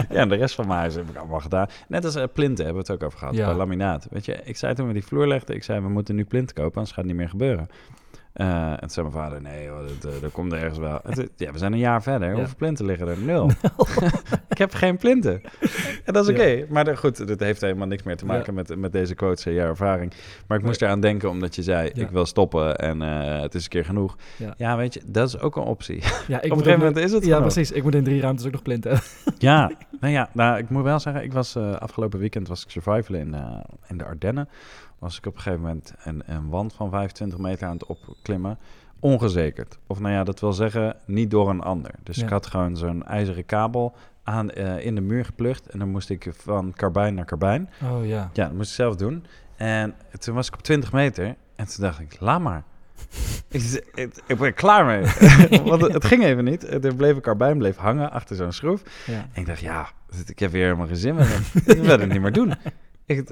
ja, 0.10 0.22
en 0.22 0.30
de 0.30 0.36
rest 0.36 0.56
van 0.56 0.68
mijn 0.68 0.80
huis 0.80 0.96
heb 0.96 1.10
ik 1.10 1.16
allemaal 1.16 1.40
gedaan. 1.40 1.68
Net 1.88 2.06
als 2.06 2.16
eh, 2.16 2.24
plinten 2.34 2.66
hebben 2.66 2.84
we 2.86 2.92
het 2.92 3.02
ook 3.02 3.08
over 3.08 3.20
gehad. 3.20 3.36
Ja. 3.36 3.46
Bij 3.46 3.56
laminaat. 3.56 4.08
Weet 4.10 4.26
je, 4.26 4.40
ik 4.44 4.58
zei 4.58 4.74
toen 4.74 4.88
we 4.88 4.94
die 4.94 5.06
vloer 5.06 5.28
legden, 5.28 5.56
ik 5.56 5.64
zei 5.64 5.82
we 5.82 5.90
moeten 5.90 6.16
nu 6.16 6.26
plinten 6.26 6.56
kopen, 6.56 6.74
anders 6.76 6.90
gaat 6.90 6.98
het 6.98 7.08
niet 7.08 7.16
meer 7.16 7.30
gebeuren. 7.30 7.68
Eh, 8.36 8.72
en 8.72 8.78
toen 8.80 8.90
zei 8.90 9.08
mijn 9.08 9.18
vader, 9.24 9.42
nee 9.42 9.68
dat, 10.02 10.14
eh, 10.14 10.22
dat 10.22 10.32
komt 10.32 10.52
er 10.52 10.58
ergens 10.60 10.78
wel. 10.80 11.00
Toen- 11.14 11.30
ja, 11.36 11.52
we 11.52 11.58
zijn 11.58 11.74
een 11.74 11.80
jaar 11.80 12.02
verder. 12.04 12.30
Ja. 12.30 12.36
Hoeveel 12.36 12.56
plinten 12.58 12.86
liggen 12.86 13.08
er? 13.08 13.18
Nul. 13.18 13.52
ik 14.50 14.58
heb 14.58 14.74
geen 14.74 14.98
plinten. 14.98 15.42
En 16.06 16.14
dat 16.14 16.30
is 16.30 16.36
Ja. 16.36 16.42
oké. 16.44 16.66
Maar 16.74 16.84
de- 16.86 16.98
goed, 16.98 17.28
dit 17.28 17.40
heeft 17.40 17.62
helemaal 17.62 17.88
niks 17.88 18.04
meer 18.04 18.18
te 18.18 18.26
maken 18.26 18.54
met, 18.54 18.76
met 18.76 18.92
deze 18.92 19.16
quotes 19.16 19.46
en 19.46 19.54
jouw 19.54 19.68
ervaring. 19.68 20.14
Maar 20.48 20.58
ik 20.58 20.64
moest 20.64 20.82
eraan 20.82 21.00
denken 21.00 21.30
omdat 21.30 21.56
je 21.56 21.64
zei, 21.64 21.90
ik 21.94 22.10
wil 22.10 22.26
stoppen 22.26 22.76
en 22.76 23.02
eh, 23.02 23.42
het 23.42 23.56
is 23.56 23.64
een 23.64 23.70
keer 23.70 23.86
genoeg. 23.86 24.16
Ja. 24.58 24.78
Weet 24.78 24.94
je, 24.94 25.02
dat 25.06 25.28
is 25.28 25.40
ook 25.40 25.56
een 25.56 25.64
optie. 25.64 26.02
Ja, 26.28 26.42
ik 26.42 26.52
Op 26.52 26.58
een 26.58 26.64
gegeven 26.64 26.80
moment 26.86 26.98
is 26.98 27.12
het 27.12 27.26
Ja, 27.26 27.36
genoeg. 27.36 27.54
precies. 27.54 27.72
Ik 27.72 27.84
moet 27.84 27.96
in 27.96 28.04
drie 28.04 28.22
ruimtes 28.22 28.46
ook 28.46 28.52
nog 28.52 28.62
plinten. 28.62 29.00
Ja, 29.38 29.72
nou 30.00 30.14
ja, 30.14 30.30
nou, 30.34 30.58
ik 30.58 30.70
moet 30.70 30.84
wel 30.84 31.00
zeggen, 31.00 31.24
ik 31.24 31.34
was 31.34 31.58
afgelopen 31.58 32.20
weekend 32.20 32.48
was 32.48 32.64
ik 32.64 32.70
survivalen 32.70 33.20
in, 33.20 33.36
in 33.88 33.98
de 33.98 34.06
Ardennen. 34.06 34.50
Was 35.00 35.18
ik 35.18 35.26
op 35.26 35.36
een 35.36 35.42
gegeven 35.42 35.64
moment 35.66 35.94
een, 36.04 36.24
een 36.26 36.50
wand 36.50 36.74
van 36.74 36.90
25 36.90 37.40
meter 37.40 37.68
aan 37.68 37.74
het 37.74 37.86
opklimmen. 37.86 38.58
Ongezekerd. 39.00 39.78
Of 39.88 40.00
nou 40.00 40.14
ja, 40.14 40.24
dat 40.24 40.40
wil 40.40 40.54
zeggen, 40.54 40.96
niet 41.06 41.32
door 41.32 41.50
een 41.50 41.62
ander. 41.62 41.92
Dus 42.04 42.16
Ja. 42.16 42.24
ik 42.24 42.30
had 42.30 42.46
gewoon 42.48 42.78
zo'n 42.78 43.04
ijzeren 43.06 43.46
kabel 43.46 43.96
aan, 44.24 44.50
eh, 44.52 44.86
in 44.86 44.96
de 44.96 45.02
muur 45.02 45.26
geplucht. 45.26 45.68
En 45.68 45.80
dan 45.80 45.90
moest 45.90 46.10
ik 46.10 46.30
van 46.38 46.74
karbijn 46.74 47.14
naar 47.14 47.26
karbijn. 47.26 47.70
Oh 47.84 48.06
ja. 48.06 48.30
Ja, 48.34 48.46
dat 48.46 48.54
moest 48.54 48.70
ik 48.70 48.76
zelf 48.76 48.96
doen. 48.96 49.26
En 49.56 49.96
toen 50.20 50.36
was 50.36 50.48
ik 50.48 50.54
op 50.54 50.62
20 50.62 50.92
meter. 50.92 51.26
En 51.56 51.66
toen 51.68 51.84
dacht 51.84 52.00
ik, 52.00 52.20
laat 52.20 52.42
maar. 52.42 52.64
ik, 53.50 53.62
ik, 53.94 54.16
ik 54.28 54.38
ben 54.38 54.46
er 54.48 54.54
klaar 54.54 54.86
mee. 54.86 55.02
Want 55.70 55.82
het, 55.82 55.94
het 55.94 56.06
ging 56.06 56.24
even 56.24 56.44
niet. 56.44 56.64
Er 56.86 56.96
bleef 56.96 57.16
een 57.16 57.22
karbijn 57.22 57.58
bleef 57.58 57.76
hangen 57.76 58.12
achter 58.12 58.36
zo'n 58.36 58.52
schroef. 58.52 58.82
ja. 59.06 59.14
En 59.34 59.42
ik 59.42 59.46
dacht, 59.46 59.60
ja, 59.60 59.90
ik 60.26 60.40
heb 60.40 60.52
weer 60.52 60.64
helemaal 60.64 60.88
geen 60.88 60.96
zin 60.96 61.16
meer. 61.16 61.40
ik 61.66 61.82
wil 61.82 62.00
het 62.00 62.12
niet 62.12 62.22
meer 62.22 62.32
doen. 62.34 62.54
Ik, 63.06 63.30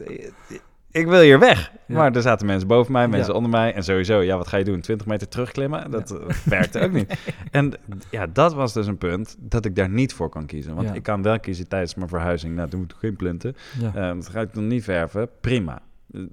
ik 0.94 1.08
wil 1.08 1.20
hier 1.22 1.40
weg. 1.40 1.72
Ja. 1.88 1.96
Maar 1.96 2.16
er 2.16 2.22
zaten 2.22 2.46
mensen 2.46 2.68
boven 2.68 2.92
mij, 2.92 3.08
mensen 3.08 3.30
Ja. 3.32 3.36
onder 3.36 3.52
mij. 3.52 3.74
En 3.74 3.84
sowieso, 3.84 4.22
ja, 4.22 4.38
wat 4.38 4.48
ga 4.48 4.58
je 4.58 4.64
doen? 4.64 4.82
20 4.82 5.08
meter 5.08 5.28
terugklimmen? 5.28 5.92
Dat 5.92 6.12
eh, 6.12 6.30
werkte 6.46 6.80
ook 6.80 6.92
niet. 6.92 7.14
En 7.52 7.74
ja, 8.12 8.28
dat 8.28 8.54
was 8.54 8.74
dus 8.74 8.88
een 8.88 8.98
punt 8.98 9.36
dat 9.40 9.66
ik 9.66 9.76
daar 9.76 9.90
niet 9.90 10.14
voor 10.14 10.30
kan 10.30 10.46
kiezen. 10.46 10.76
Want 10.76 10.88
Ja. 10.88 10.94
ik 10.94 11.04
kan 11.04 11.22
wel 11.22 11.40
kiezen 11.40 11.68
tijdens 11.68 11.96
mijn 11.96 12.10
verhuizing. 12.10 12.56
Nou, 12.56 12.70
toen 12.70 12.80
moet 12.80 12.92
ik 12.92 12.98
geen 13.00 13.16
plinten. 13.16 13.56
Ja. 13.80 13.88
Uh, 14.10 14.16
dat 14.16 14.30
ga 14.30 14.42
ik 14.42 14.54
nog 14.54 14.64
niet 14.64 14.84
verven. 14.84 15.30
Prima. 15.42 15.82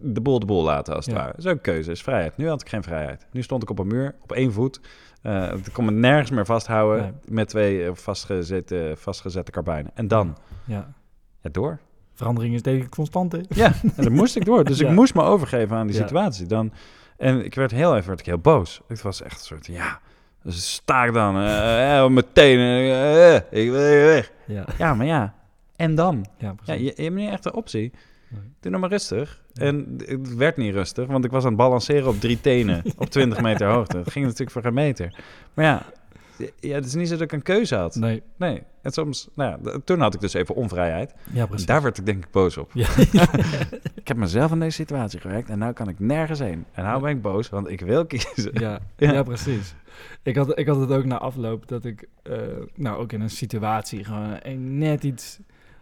de 0.00 0.20
boel 0.20 0.38
de 0.40 0.46
boel 0.46 0.62
laten 0.62 0.94
als 0.94 1.04
het 1.06 1.14
Ja. 1.14 1.20
ware. 1.20 1.32
Dat 1.36 1.44
is 1.44 1.50
ook 1.50 1.56
een 1.56 1.60
keuze, 1.60 1.90
is 1.90 2.02
vrijheid. 2.02 2.36
Nu 2.36 2.48
had 2.48 2.60
ik 2.60 2.68
geen 2.68 2.82
vrijheid. 2.82 3.26
Nu 3.32 3.42
stond 3.42 3.62
ik 3.62 3.70
op 3.70 3.78
een 3.78 3.86
muur, 3.86 4.14
op 4.22 4.32
één 4.32 4.52
voet. 4.52 4.80
Eh 5.22 5.52
ik 5.64 5.72
kon 5.72 5.84
me 5.84 5.90
nergens 5.90 6.30
meer 6.30 6.46
vasthouden 6.46 7.20
met 7.28 7.48
twee 7.48 7.84
eh, 7.84 7.90
vastgezette, 7.94 8.92
vastgezette 8.96 9.50
karbijnen. 9.50 9.90
En 9.94 10.08
dan, 10.08 10.36
Ja. 10.64 10.92
ja, 11.40 11.50
door. 11.52 11.78
Verandering 12.20 12.54
is 12.54 12.62
tegen 12.62 12.88
constant, 12.88 13.32
hè? 13.32 13.38
Ja, 13.48 13.72
en 13.96 14.12
moest 14.12 14.36
ik 14.36 14.44
door. 14.44 14.64
Dus 14.64 14.78
Ja. 14.80 14.88
ik 14.88 14.94
moest 14.94 15.14
me 15.14 15.22
overgeven 15.22 15.76
aan 15.76 15.86
die 15.86 15.96
situatie. 15.96 16.46
Dan, 16.46 16.72
en 17.16 17.44
ik 17.44 17.54
werd 17.54 17.70
heel 17.70 17.96
even 17.96 18.08
werd 18.08 18.20
ik 18.20 18.26
heel 18.26 18.38
boos. 18.38 18.80
Het 18.88 19.02
was 19.02 19.22
echt 19.22 19.38
een 19.40 19.46
soort, 19.46 19.66
ja, 19.66 20.00
dus 20.42 20.72
sta 20.72 21.04
ik 21.04 21.12
dan 21.12 21.36
eh, 21.36 21.98
eh, 21.98 22.10
mijn 22.10 22.26
tenen. 22.32 22.66
eh, 22.78 23.36
eh, 23.36 23.42
ik 23.50 23.70
wil 23.70 23.86
hier 23.88 24.04
weg. 24.04 24.32
Ja, 24.46 24.64
Ja, 24.78 24.94
maar 24.94 25.06
ja, 25.06 25.34
en 25.76 25.94
dan? 25.94 26.26
ja 26.38 26.54
Ja, 26.64 26.74
je, 26.74 26.82
je 26.84 27.02
hebt 27.02 27.14
niet 27.14 27.30
echt 27.30 27.44
een 27.44 27.54
optie. 27.54 27.92
Doe 28.60 28.70
nou 28.70 28.78
maar 28.82 28.90
rustig. 28.90 29.42
Ja. 29.52 29.62
En 29.64 29.96
het 30.06 30.34
werd 30.34 30.56
niet 30.56 30.74
rustig, 30.74 31.06
want 31.06 31.24
ik 31.24 31.30
was 31.30 31.42
aan 31.42 31.48
het 31.48 31.58
balanceren 31.58 32.08
op 32.08 32.20
drie 32.20 32.40
tenen 32.40 32.82
op 32.98 33.10
20 33.10 33.40
meter 33.40 33.66
hoogte. 33.68 33.96
Dat 33.96 34.10
ging 34.12 34.24
natuurlijk 34.24 34.50
voor 34.50 34.62
geen 34.62 34.74
meter. 34.74 35.14
Maar 35.54 35.64
ja, 35.64 35.82
ja, 36.60 36.74
het 36.74 36.84
is 36.86 36.94
niet 36.94 37.08
zo 37.08 37.12
dat 37.12 37.22
ik 37.22 37.32
een 37.32 37.42
keuze 37.42 37.74
had. 37.76 37.94
Nee, 37.94 38.22
Nee, 38.36 38.62
en 38.82 38.92
soms, 38.92 39.28
nou 39.34 39.58
ja, 39.62 39.78
toen 39.84 40.00
had 40.00 40.14
ik 40.14 40.20
dus 40.20 40.32
even 40.32 40.54
onvrijheid. 40.54 41.14
ja 41.32 41.40
En 41.40 41.48
precies. 41.48 41.66
daar 41.66 41.82
werd 41.82 41.98
ik 41.98 42.06
denk 42.06 42.24
ik 42.24 42.30
boos 42.30 42.56
op. 42.56 42.70
Ja. 42.74 42.88
Ik 43.94 44.08
heb 44.08 44.16
mezelf 44.16 44.50
in 44.52 44.60
deze 44.60 44.74
situatie 44.74 45.20
gewerkt 45.20 45.48
en 45.48 45.58
nu 45.58 45.72
kan 45.72 45.88
ik 45.88 45.98
nergens 45.98 46.38
heen. 46.38 46.64
En 46.72 46.84
nou 46.84 47.00
ben 47.02 47.10
ik 47.10 47.22
boos, 47.22 47.48
want 47.48 47.68
ik 47.70 47.80
wil 47.80 48.06
kiezen. 48.06 48.50
Ja, 48.52 48.80
Ja. 48.96 49.12
ja. 49.12 49.22
precies. 49.22 49.74
Ik 50.22 50.36
had, 50.36 50.58
ik 50.58 50.66
had 50.66 50.80
het 50.80 50.90
ook 50.90 51.04
na 51.04 51.18
afloop 51.18 51.68
dat 51.68 51.84
ik, 51.84 52.08
eh, 52.22 52.36
nou 52.74 52.98
ook 52.98 53.12
in 53.12 53.20
een 53.20 53.30
situatie 53.30 54.04
gewoon 54.04 54.38
net 54.78 55.04
iets, 55.04 55.38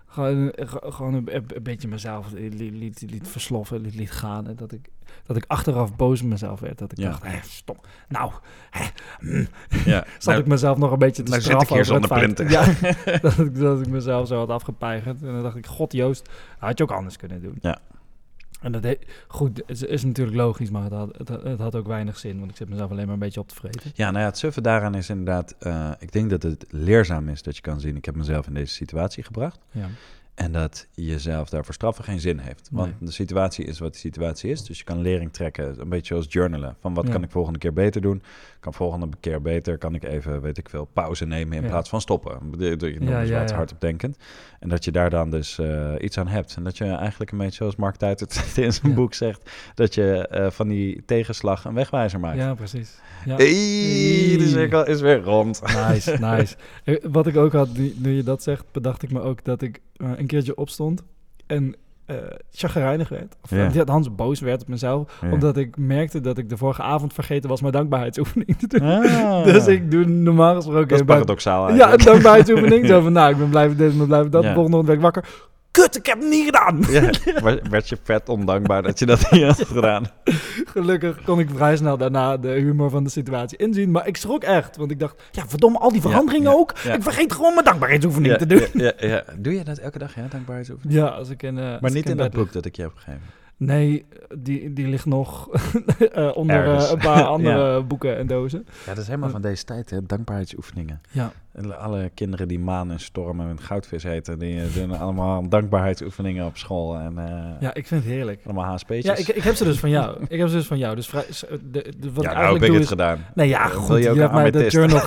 gewoon, 0.09 0.53
ge- 0.57 0.93
gewoon 0.93 1.15
een, 1.15 1.47
beetje 1.63 1.89
mezelf 1.89 2.33
liet, 2.33 2.59
liet, 2.75 3.05
liet 3.11 3.29
versloffen, 3.29 3.81
liet, 3.81 3.95
liet 3.95 4.11
gaan. 4.11 4.47
En 4.49 4.57
dat 4.57 4.73
ik, 4.73 4.89
dat 5.27 5.37
ik 5.37 5.45
achteraf 5.47 5.97
boos 5.97 6.21
op 6.23 6.27
mezelf 6.27 6.61
werd. 6.61 6.79
Dat 6.79 6.93
ik 6.93 6.99
Ja. 6.99 7.09
dacht, 7.11 7.23
hé, 7.23 7.39
stom. 7.43 7.77
Nou, 8.09 8.33
hè, 8.71 8.85
mm, 9.21 9.47
Ja, 9.85 10.05
zat 10.19 10.25
nou, 10.25 10.39
ik 10.41 10.47
mezelf 10.47 10.79
nog 10.79 10.93
een 10.93 10.99
beetje 10.99 11.23
te 11.23 11.31
nou 11.31 11.43
zit 11.43 11.53
ik 11.53 11.61
straffen 11.61 11.95
over 12.05 12.29
het. 12.29 12.51
Ja, 12.51 12.65
dat, 13.21 13.39
ik, 13.39 13.59
dat 13.59 13.81
ik 13.81 13.89
mezelf 13.89 14.27
zo 14.29 14.39
had 14.39 14.49
afgepeigerd. 14.49 15.23
En 15.23 15.33
dan 15.33 15.43
dacht 15.43 15.57
ik, 15.57 15.67
god 15.67 15.93
Joost, 15.93 16.29
had 16.59 16.79
je 16.79 16.85
ook 16.85 16.93
anders 16.93 17.17
kunnen 17.17 17.43
doen. 17.43 17.59
Ja. 17.61 17.79
En 18.61 18.73
dat 18.73 18.83
he- 18.83 18.99
goed, 19.29 19.57
het 19.57 19.71
is, 19.71 19.83
is 19.83 20.05
natuurlijk 20.05 20.37
logisch, 20.37 20.71
maar 20.71 20.83
het 20.83 20.93
had, 20.93 21.17
het, 21.19 21.29
had- 21.29 21.43
het 21.43 21.59
had 21.59 21.75
ook 21.75 21.87
weinig 21.87 22.19
zin. 22.19 22.39
Want 22.39 22.51
ik 22.51 22.57
zit 22.57 22.69
mezelf 22.69 22.91
alleen 22.91 23.05
maar 23.05 23.13
een 23.15 23.21
beetje 23.21 23.41
op 23.41 23.49
te 23.49 23.55
vreten. 23.55 23.91
Ja, 23.95 24.11
nou 24.11 24.21
ja, 24.23 24.29
het 24.29 24.39
suffe 24.39 24.61
daaraan 24.61 24.95
is 24.95 25.11
inderdaad... 25.11 25.55
eh, 25.59 25.91
ik 25.99 26.13
denk 26.13 26.31
dat 26.31 26.43
het 26.43 26.65
leerzaam 26.71 27.29
is 27.29 27.43
dat 27.43 27.57
je 27.57 27.63
kan 27.63 27.81
zien... 27.81 27.97
ik 27.97 28.05
heb 28.05 28.15
mezelf 28.17 28.47
in 28.47 28.55
deze 28.55 28.73
situatie 28.75 29.23
gebracht. 29.25 29.59
Ja. 29.71 29.87
En 30.39 30.53
dat 30.53 30.87
jezelf 30.95 31.49
daarvoor 31.49 31.75
straffen 31.75 32.05
geen 32.05 32.21
zin 32.21 32.39
heeft. 32.39 32.69
Want 32.73 32.87
Nee. 33.01 33.09
de 33.09 33.15
situatie 33.15 33.65
is 33.65 33.79
wat 33.79 33.93
de 33.93 33.99
situatie 33.99 34.51
is. 34.51 34.65
Dus 34.65 34.79
je 34.79 34.85
kan 34.85 35.01
lering 35.01 35.33
trekken, 35.33 35.81
een 35.81 35.89
beetje 35.89 36.07
zoals 36.15 36.27
journalen. 36.29 36.77
Van 36.81 36.95
wat 36.95 37.07
Ja. 37.07 37.13
kan 37.13 37.23
ik 37.23 37.31
volgende 37.31 37.59
keer 37.59 37.73
beter 37.73 38.01
doen? 38.01 38.23
Kan 38.61 38.75
volgende 38.75 39.09
keer 39.21 39.43
beter, 39.43 39.79
kan 39.79 39.95
ik 39.95 40.05
even, 40.05 40.41
weet 40.41 40.59
ik 40.59 40.69
veel, 40.69 40.85
pauze 40.93 41.27
nemen 41.27 41.57
in 41.57 41.63
Ja. 41.63 41.69
plaats 41.69 41.89
van 41.89 42.01
stoppen. 42.01 42.39
Je 42.59 42.77
nog 42.99 43.09
Ja, 43.09 43.21
eens 43.21 43.29
ja, 43.29 43.39
wat 43.41 43.51
ja. 43.51 43.57
hardop 43.57 43.81
denkend. 43.81 44.17
En 44.61 44.69
dat 44.69 44.85
je 44.85 44.93
daar 44.93 45.11
dan 45.11 45.31
dus 45.31 45.59
eh, 45.59 45.95
iets 45.99 46.19
aan 46.19 46.29
hebt. 46.29 46.55
En 46.57 46.65
dat 46.65 46.77
je 46.79 46.85
eigenlijk 46.85 47.31
een 47.31 47.39
beetje 47.39 47.55
zoals 47.57 47.77
Mark 47.77 47.97
Tuit 47.97 48.21
het 48.21 48.53
in 48.57 48.73
zijn 48.73 48.95
boek 48.95 49.15
zegt... 49.15 49.51
dat 49.75 49.95
je 49.95 50.29
eh, 50.29 50.51
van 50.51 50.69
die 50.69 51.03
tegenslag 51.07 51.65
een 51.65 51.75
wegwijzer 51.75 52.21
maakt. 52.21 52.37
Ja, 52.39 52.55
precies. 52.55 52.99
Ja. 53.25 53.37
De 53.37 54.47
cirkel 54.49 54.87
is 54.87 55.01
weer 55.01 55.21
rond. 55.21 55.63
Nice, 55.89 56.17
nice. 56.21 56.57
Eh, 56.85 56.97
Wat 57.11 57.27
ik 57.27 57.37
ook 57.37 57.53
had, 57.53 57.69
nu, 57.97 58.11
je 58.11 58.23
dat 58.23 58.43
zegt, 58.43 58.65
bedacht 58.73 59.03
ik 59.03 59.11
me 59.13 59.21
ook 59.21 59.45
dat 59.45 59.63
ik 59.63 59.81
een 59.97 60.27
keertje 60.29 60.57
opstond 60.57 61.03
en 61.47 61.75
eh 62.07 62.17
chagrijnig 62.51 63.09
werd. 63.09 63.37
Of 63.43 63.51
Ja. 63.51 63.85
Hans 63.85 64.15
boos 64.15 64.41
werd 64.41 64.61
op 64.63 64.69
mezelf, 64.69 65.19
Ja. 65.23 65.31
omdat 65.33 65.57
ik 65.57 65.77
merkte 65.77 66.21
dat 66.21 66.39
ik 66.39 66.49
de 66.49 66.57
vorige 66.57 66.83
avond 66.83 67.13
vergeten 67.13 67.49
was 67.49 67.61
mijn 67.61 67.73
dankbaarheidsoefening 67.73 68.59
te 68.59 68.67
doen. 68.67 68.83
Ah. 68.83 69.45
Dus 69.53 69.67
ik 69.67 69.91
doe 69.91 70.05
normaal 70.05 70.55
gesproken... 70.55 70.89
Dat 70.89 70.99
is 70.99 71.05
paradoxaal 71.05 71.75
Ja, 71.75 71.93
een 71.93 71.99
dankbaarheidsoefening. 71.99 72.87
Zo 72.93 73.01
van, 73.01 73.13
nou, 73.13 73.31
ik 73.31 73.37
ben 73.39 73.49
blijven 73.49 73.77
dit, 73.77 73.93
ik 73.93 73.99
ben 73.99 74.07
blijven 74.07 74.31
dat. 74.31 74.43
Ja. 74.43 74.49
De 74.49 74.55
volgende 74.55 74.93
ik 74.93 75.01
wakker. 75.01 75.25
Kut, 75.79 75.97
ik 75.97 76.07
heb 76.07 76.19
het 76.21 76.29
niet 76.29 76.45
gedaan! 76.45 76.81
Ja, 76.91 77.11
werd- 77.71 77.89
je 77.89 77.97
vet 78.03 78.29
ondankbaar 78.29 78.83
dat 78.83 78.99
je 78.99 79.07
dat 79.07 79.31
niet 79.31 79.43
had 79.43 79.65
gedaan. 79.67 80.05
Gelukkig 80.65 81.23
kon 81.25 81.39
ik 81.39 81.49
vrij 81.55 81.77
snel 81.77 81.97
daarna 81.97 82.37
de 82.37 82.49
humor 82.49 82.91
van 82.91 83.05
de 83.05 83.11
situatie 83.11 83.59
inzien. 83.59 83.91
Maar 83.91 84.07
ik 84.07 84.17
schrok 84.17 84.43
echt, 84.43 84.77
want 84.77 84.91
ik 84.91 84.99
dacht, 84.99 85.23
ja, 85.31 85.45
verdomme, 85.49 85.79
al 85.79 85.93
die 85.93 86.01
veranderingen 86.01 86.53
ook. 86.59 86.71
Ik 86.73 87.03
vergeet 87.03 87.33
gewoon 87.33 87.53
mijn 87.53 87.65
dankbaarheidsoefening 87.65 88.37
te 88.37 88.47
doen. 88.47 88.63
Ja, 88.73 88.93
ja, 88.99 89.07
ja. 89.09 89.25
Doe 89.39 89.55
je 89.55 89.65
dat 89.65 89.79
elke 89.79 89.99
dag, 89.99 90.15
ja, 90.15 90.27
dankbaarheidsoefening? 90.31 90.99
Ja, 90.99 91.07
als 91.07 91.29
ik 91.31 91.43
in... 91.43 91.59
eh, 91.59 91.81
Maar 91.81 91.91
niet 91.93 92.09
in 92.09 92.17
dat 92.17 92.31
boek 92.33 92.53
dat 92.53 92.65
ik 92.65 92.77
je 92.77 92.83
heb 92.83 92.93
gegeven. 92.95 93.21
Nee, 93.59 94.05
die, 94.37 94.73
die 94.73 94.89
ligt 94.89 95.07
nog 95.07 95.49
eh, 96.13 96.31
onder 96.35 96.65
eh, 96.65 96.91
een 96.91 96.99
paar 96.99 97.23
andere 97.37 97.83
boeken 97.83 98.17
en 98.19 98.27
dozen. 98.27 98.67
Ja, 98.87 98.95
dat 98.95 98.99
is 98.99 99.07
helemaal 99.07 99.31
van 99.31 99.43
deze 99.43 99.65
tijd, 99.65 99.91
hè? 99.91 100.07
Dankbaarheidsoefeningen. 100.07 101.01
Ja, 101.11 101.33
Alle 101.79 102.11
kinderen 102.15 102.49
die 102.49 102.59
maan 102.59 102.91
en 102.91 103.01
storm 103.01 103.41
en 103.41 103.61
goudvis 103.61 104.03
heten, 104.03 104.39
die 104.39 104.61
eh, 104.61 104.75
doen 104.75 104.99
allemaal 104.99 105.49
dankbaarheidsoefeningen 105.49 106.47
op 106.47 106.57
school. 106.57 106.97
En 106.97 107.19
eh, 107.19 107.61
ja, 107.61 107.75
ik 107.75 107.87
vind 107.87 108.05
het 108.05 108.13
heerlijk. 108.13 108.41
allemaal 108.45 108.65
HSP'tjes. 108.73 109.05
Ja, 109.05 109.17
ik, 109.17 109.29
ik 109.29 109.43
heb 109.43 109.55
ze 109.55 109.65
dus 109.65 109.79
van 109.79 109.91
jou. 109.91 110.17
Ik 110.29 110.39
heb 110.39 110.49
ze 110.49 110.55
dus 110.55 110.67
van 110.67 110.79
jou. 110.79 110.95
Dus 110.95 111.09
vrij, 111.09 111.25
de, 111.71 111.93
de, 111.99 112.13
wat 112.13 112.25
ja, 112.25 112.31
ik 112.31 112.37
nou 112.37 112.55
heb 112.55 112.63
ik 112.63 112.73
het 112.73 112.83
is... 112.83 112.89
gedaan. 112.89 113.25
Nee, 113.35 113.49
ja, 113.49 113.65
Eh, 113.65 113.71
wil 113.71 113.81
goed. 113.81 113.97
je 113.97 114.03
Je, 114.03 114.11
ook 114.11 114.17
hebt 114.17 114.31
een 114.31 114.37
mij 114.37 114.51
de 114.51 114.69
journal... 114.69 115.01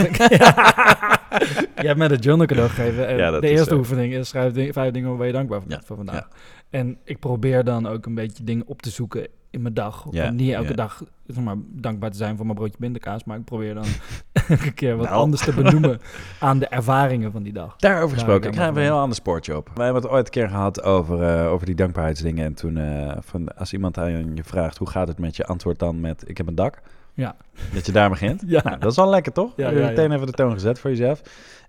je 1.81 1.87
hebt 1.87 1.97
mij 1.97 2.07
de 2.07 2.15
journal 2.17 2.45
cadeau 2.45 2.69
gegeven. 2.69 3.07
En 3.07 3.17
Ja, 3.17 3.39
de 3.39 3.49
eerste 3.49 3.75
oefening 3.75 4.13
is 4.13 4.27
schrijf 4.29 4.53
ding- 4.53 4.73
vijf 4.73 4.91
dingen 4.93 5.17
waar 5.17 5.27
je 5.27 5.33
dankbaar 5.33 5.59
voor 5.61 5.69
Ja, 5.69 5.75
bent 5.75 5.87
voor 5.87 5.95
vandaag. 5.97 6.27
En 6.71 6.97
ik 7.03 7.19
probeer 7.19 7.63
dan 7.63 7.88
ook 7.88 8.05
een 8.05 8.15
beetje 8.15 8.43
dingen 8.43 8.67
op 8.67 8.81
te 8.81 8.89
zoeken 8.89 9.27
in 9.49 9.62
mijn 9.62 9.73
dag. 9.73 10.05
Ja, 10.12 10.29
Om 10.29 10.36
niet 10.36 10.53
elke 10.53 10.67
ja. 10.67 10.73
dag 10.73 11.03
zeg 11.25 11.43
maar, 11.43 11.55
dankbaar 11.67 12.12
te 12.12 12.17
zijn 12.17 12.36
voor 12.38 12.45
mijn 12.45 12.57
broodje 12.57 12.77
bindekaas. 12.79 13.23
Maar 13.23 13.38
ik 13.38 13.45
probeer 13.45 13.73
dan 13.73 13.86
elke 14.49 14.71
keer 14.71 14.95
wat 14.97 15.05
Nou. 15.05 15.17
anders 15.17 15.43
te 15.43 15.53
benoemen 15.53 15.99
aan 16.39 16.60
de 16.60 16.67
ervaringen 16.67 17.31
van 17.31 17.43
die 17.43 17.53
dag. 17.53 17.75
Daarover 17.75 18.07
Ja, 18.10 18.13
gesproken, 18.13 18.49
ik 18.49 18.55
ga 18.55 18.63
even 18.63 18.75
een 18.75 18.84
heel 18.84 18.99
ander 18.99 19.15
spoortje 19.15 19.57
op. 19.57 19.69
Wij 19.75 19.86
hebben 19.86 20.03
het 20.03 20.12
ooit 20.12 20.25
een 20.25 20.31
keer 20.31 20.49
gehad 20.49 20.84
over, 20.84 21.23
eh, 21.23 21.51
over 21.51 21.65
die 21.65 21.75
dankbaarheidsdingen. 21.75 22.45
En 22.45 22.53
toen, 22.53 22.77
eh, 22.77 23.17
van, 23.19 23.57
als 23.57 23.73
iemand 23.73 23.97
aan 23.97 24.36
je 24.36 24.43
vraagt, 24.43 24.77
hoe 24.77 24.89
gaat 24.89 25.07
het 25.07 25.19
met 25.19 25.36
je? 25.36 25.45
Antwoord 25.45 25.79
dan 25.79 25.99
met, 25.99 26.29
ik 26.29 26.38
heb 26.38 26.47
een 26.47 26.55
dak. 26.55 26.81
Ja. 27.13 27.36
Dat 27.73 27.86
je 27.86 27.91
daar 27.91 28.10
begint. 28.10 28.43
Ja. 28.47 28.62
Nou, 28.63 28.79
dat 28.79 28.91
is 28.91 28.97
wel 28.97 29.10
lekker, 29.10 29.31
toch? 29.31 29.53
Ja, 29.55 29.69
je 29.69 29.79
ja, 29.79 29.88
meteen 29.88 30.10
ja. 30.10 30.15
even 30.15 30.27
de 30.27 30.34
toon 30.34 30.51
gezet 30.51 30.79
voor 30.79 30.89
jezelf. 30.89 31.21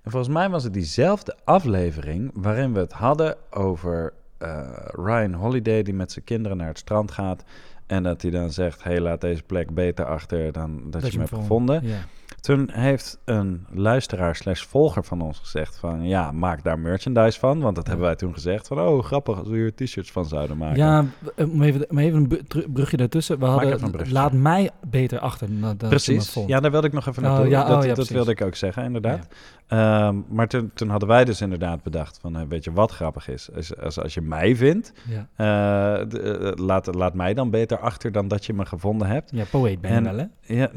En 0.03 0.11
volgens 0.11 0.33
mij 0.35 0.51
was 0.51 0.65
het 0.65 0.73
diezelfde 0.73 1.37
aflevering 1.45 2.31
waarin 2.35 2.73
we 2.73 2.79
het 2.79 2.93
hadden 2.93 3.37
over 3.51 4.13
eh, 4.43 4.69
Ryan 4.87 5.33
Holiday 5.33 5.83
die 5.83 5.95
met 5.95 6.13
zijn 6.13 6.25
kinderen 6.25 6.57
naar 6.57 6.69
het 6.69 6.79
strand 6.79 7.11
gaat. 7.11 7.45
En 7.87 8.03
dat 8.03 8.23
hij 8.23 8.31
dan 8.31 8.53
zegt, 8.53 8.83
hey, 8.83 9.01
laat 9.01 9.21
deze 9.21 9.43
plek 9.43 9.75
beter 9.75 10.05
achter 10.05 10.53
dan 10.53 10.91
dat, 10.91 11.03
je 11.03 11.09
hem 11.09 11.19
hebt 11.19 11.31
vond. 11.31 11.43
gevonden. 11.43 11.87
Ja. 11.87 11.99
Toen 12.43 12.71
heeft 12.73 13.19
een 13.25 13.67
luisteraar 13.71 14.37
slash 14.37 14.63
volger 14.63 15.05
van 15.05 15.21
ons 15.21 15.39
gezegd 15.39 15.77
van... 15.77 16.07
ja, 16.07 16.33
maak 16.33 16.63
daar 16.63 16.79
merchandise 16.79 17.39
van. 17.39 17.61
Want 17.61 17.77
dat 17.77 17.87
hebben 17.87 18.07
wij 18.07 18.15
toen 18.15 18.33
gezegd 18.33 18.67
van... 18.67 18.81
oh, 18.81 19.05
grappig 19.05 19.39
als 19.39 19.49
we 19.49 19.57
hier 19.57 19.75
t-shirts 19.75 20.13
van 20.13 20.25
zouden 20.25 20.57
maken. 20.57 20.77
Ja, 20.77 21.05
eh, 21.37 21.51
om 21.51 21.63
even, 21.63 21.99
even 21.99 22.31
een 22.49 22.73
brugje 22.73 22.97
daartussen. 22.97 23.39
We 23.39 23.45
hadden, 23.45 24.11
laat 24.11 24.33
mij 24.33 24.71
beter 24.91 25.19
achter 25.19 25.49
Precies. 25.77 26.35
Ja, 26.47 26.61
daar 26.61 26.71
wilde 26.71 26.87
ik 26.87 26.93
nog 26.93 27.07
even 27.07 27.25
Oh, 27.25 27.31
naartoe. 27.31 27.49
ja, 27.49 27.65
dat 27.65 27.79
oh, 27.79 27.85
ja, 27.85 27.95
dat 27.95 28.09
wilde 28.09 28.31
ik 28.31 28.43
ook 28.43 28.55
zeggen, 28.55 28.85
inderdaad. 28.85 29.27
Ehm, 29.67 30.17
maar 30.29 30.49
toen, 30.49 30.71
toen 30.75 30.89
hadden 30.89 31.09
wij 31.09 31.25
dus 31.25 31.41
inderdaad 31.41 31.83
bedacht 31.83 32.19
van... 32.21 32.49
weet 32.49 32.65
je 32.65 32.73
wat 32.73 32.91
grappig 32.91 33.29
is? 33.29 33.49
Als, 33.57 33.77
als, 33.77 34.01
als 34.01 34.15
je 34.15 34.21
mij 34.21 34.57
vindt... 34.57 34.93
Ja, 35.09 35.29
eh, 35.37 36.49
eh, 36.49 36.57
laat, 36.57 36.95
laat 36.95 37.15
mij 37.15 37.35
dan 37.35 37.51
beter 37.51 37.79
achter 37.79 38.13
dan 38.13 38.29
dat 38.29 38.47
je 38.47 38.53
me 38.53 38.67
gevonden 38.67 39.09
hebt. 39.09 39.31
ja 39.35 39.45
poëet 39.51 39.81
ben 39.81 39.95
je 39.95 40.03
wel, 40.03 40.17
hè? 40.17 40.55
Ja, 40.55 40.71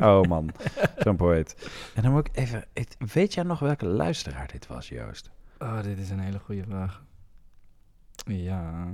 oh 0.08 0.22
man, 0.22 0.50
zo'n 1.04 1.16
poëet. 1.16 1.70
En 1.94 2.02
dan 2.02 2.12
moet 2.12 2.26
ik 2.26 2.36
even... 2.36 2.64
weet 3.12 3.34
jij 3.34 3.44
nog 3.44 3.58
welke 3.58 3.86
luisteraar 3.86 4.48
dit 4.52 4.66
was, 4.66 4.88
Joost? 4.88 5.30
Oh, 5.58 5.82
dit 5.82 5.98
is 5.98 6.10
een 6.10 6.20
hele 6.20 6.38
goede 6.38 6.64
vraag. 6.64 7.02
Ja, 8.26 8.88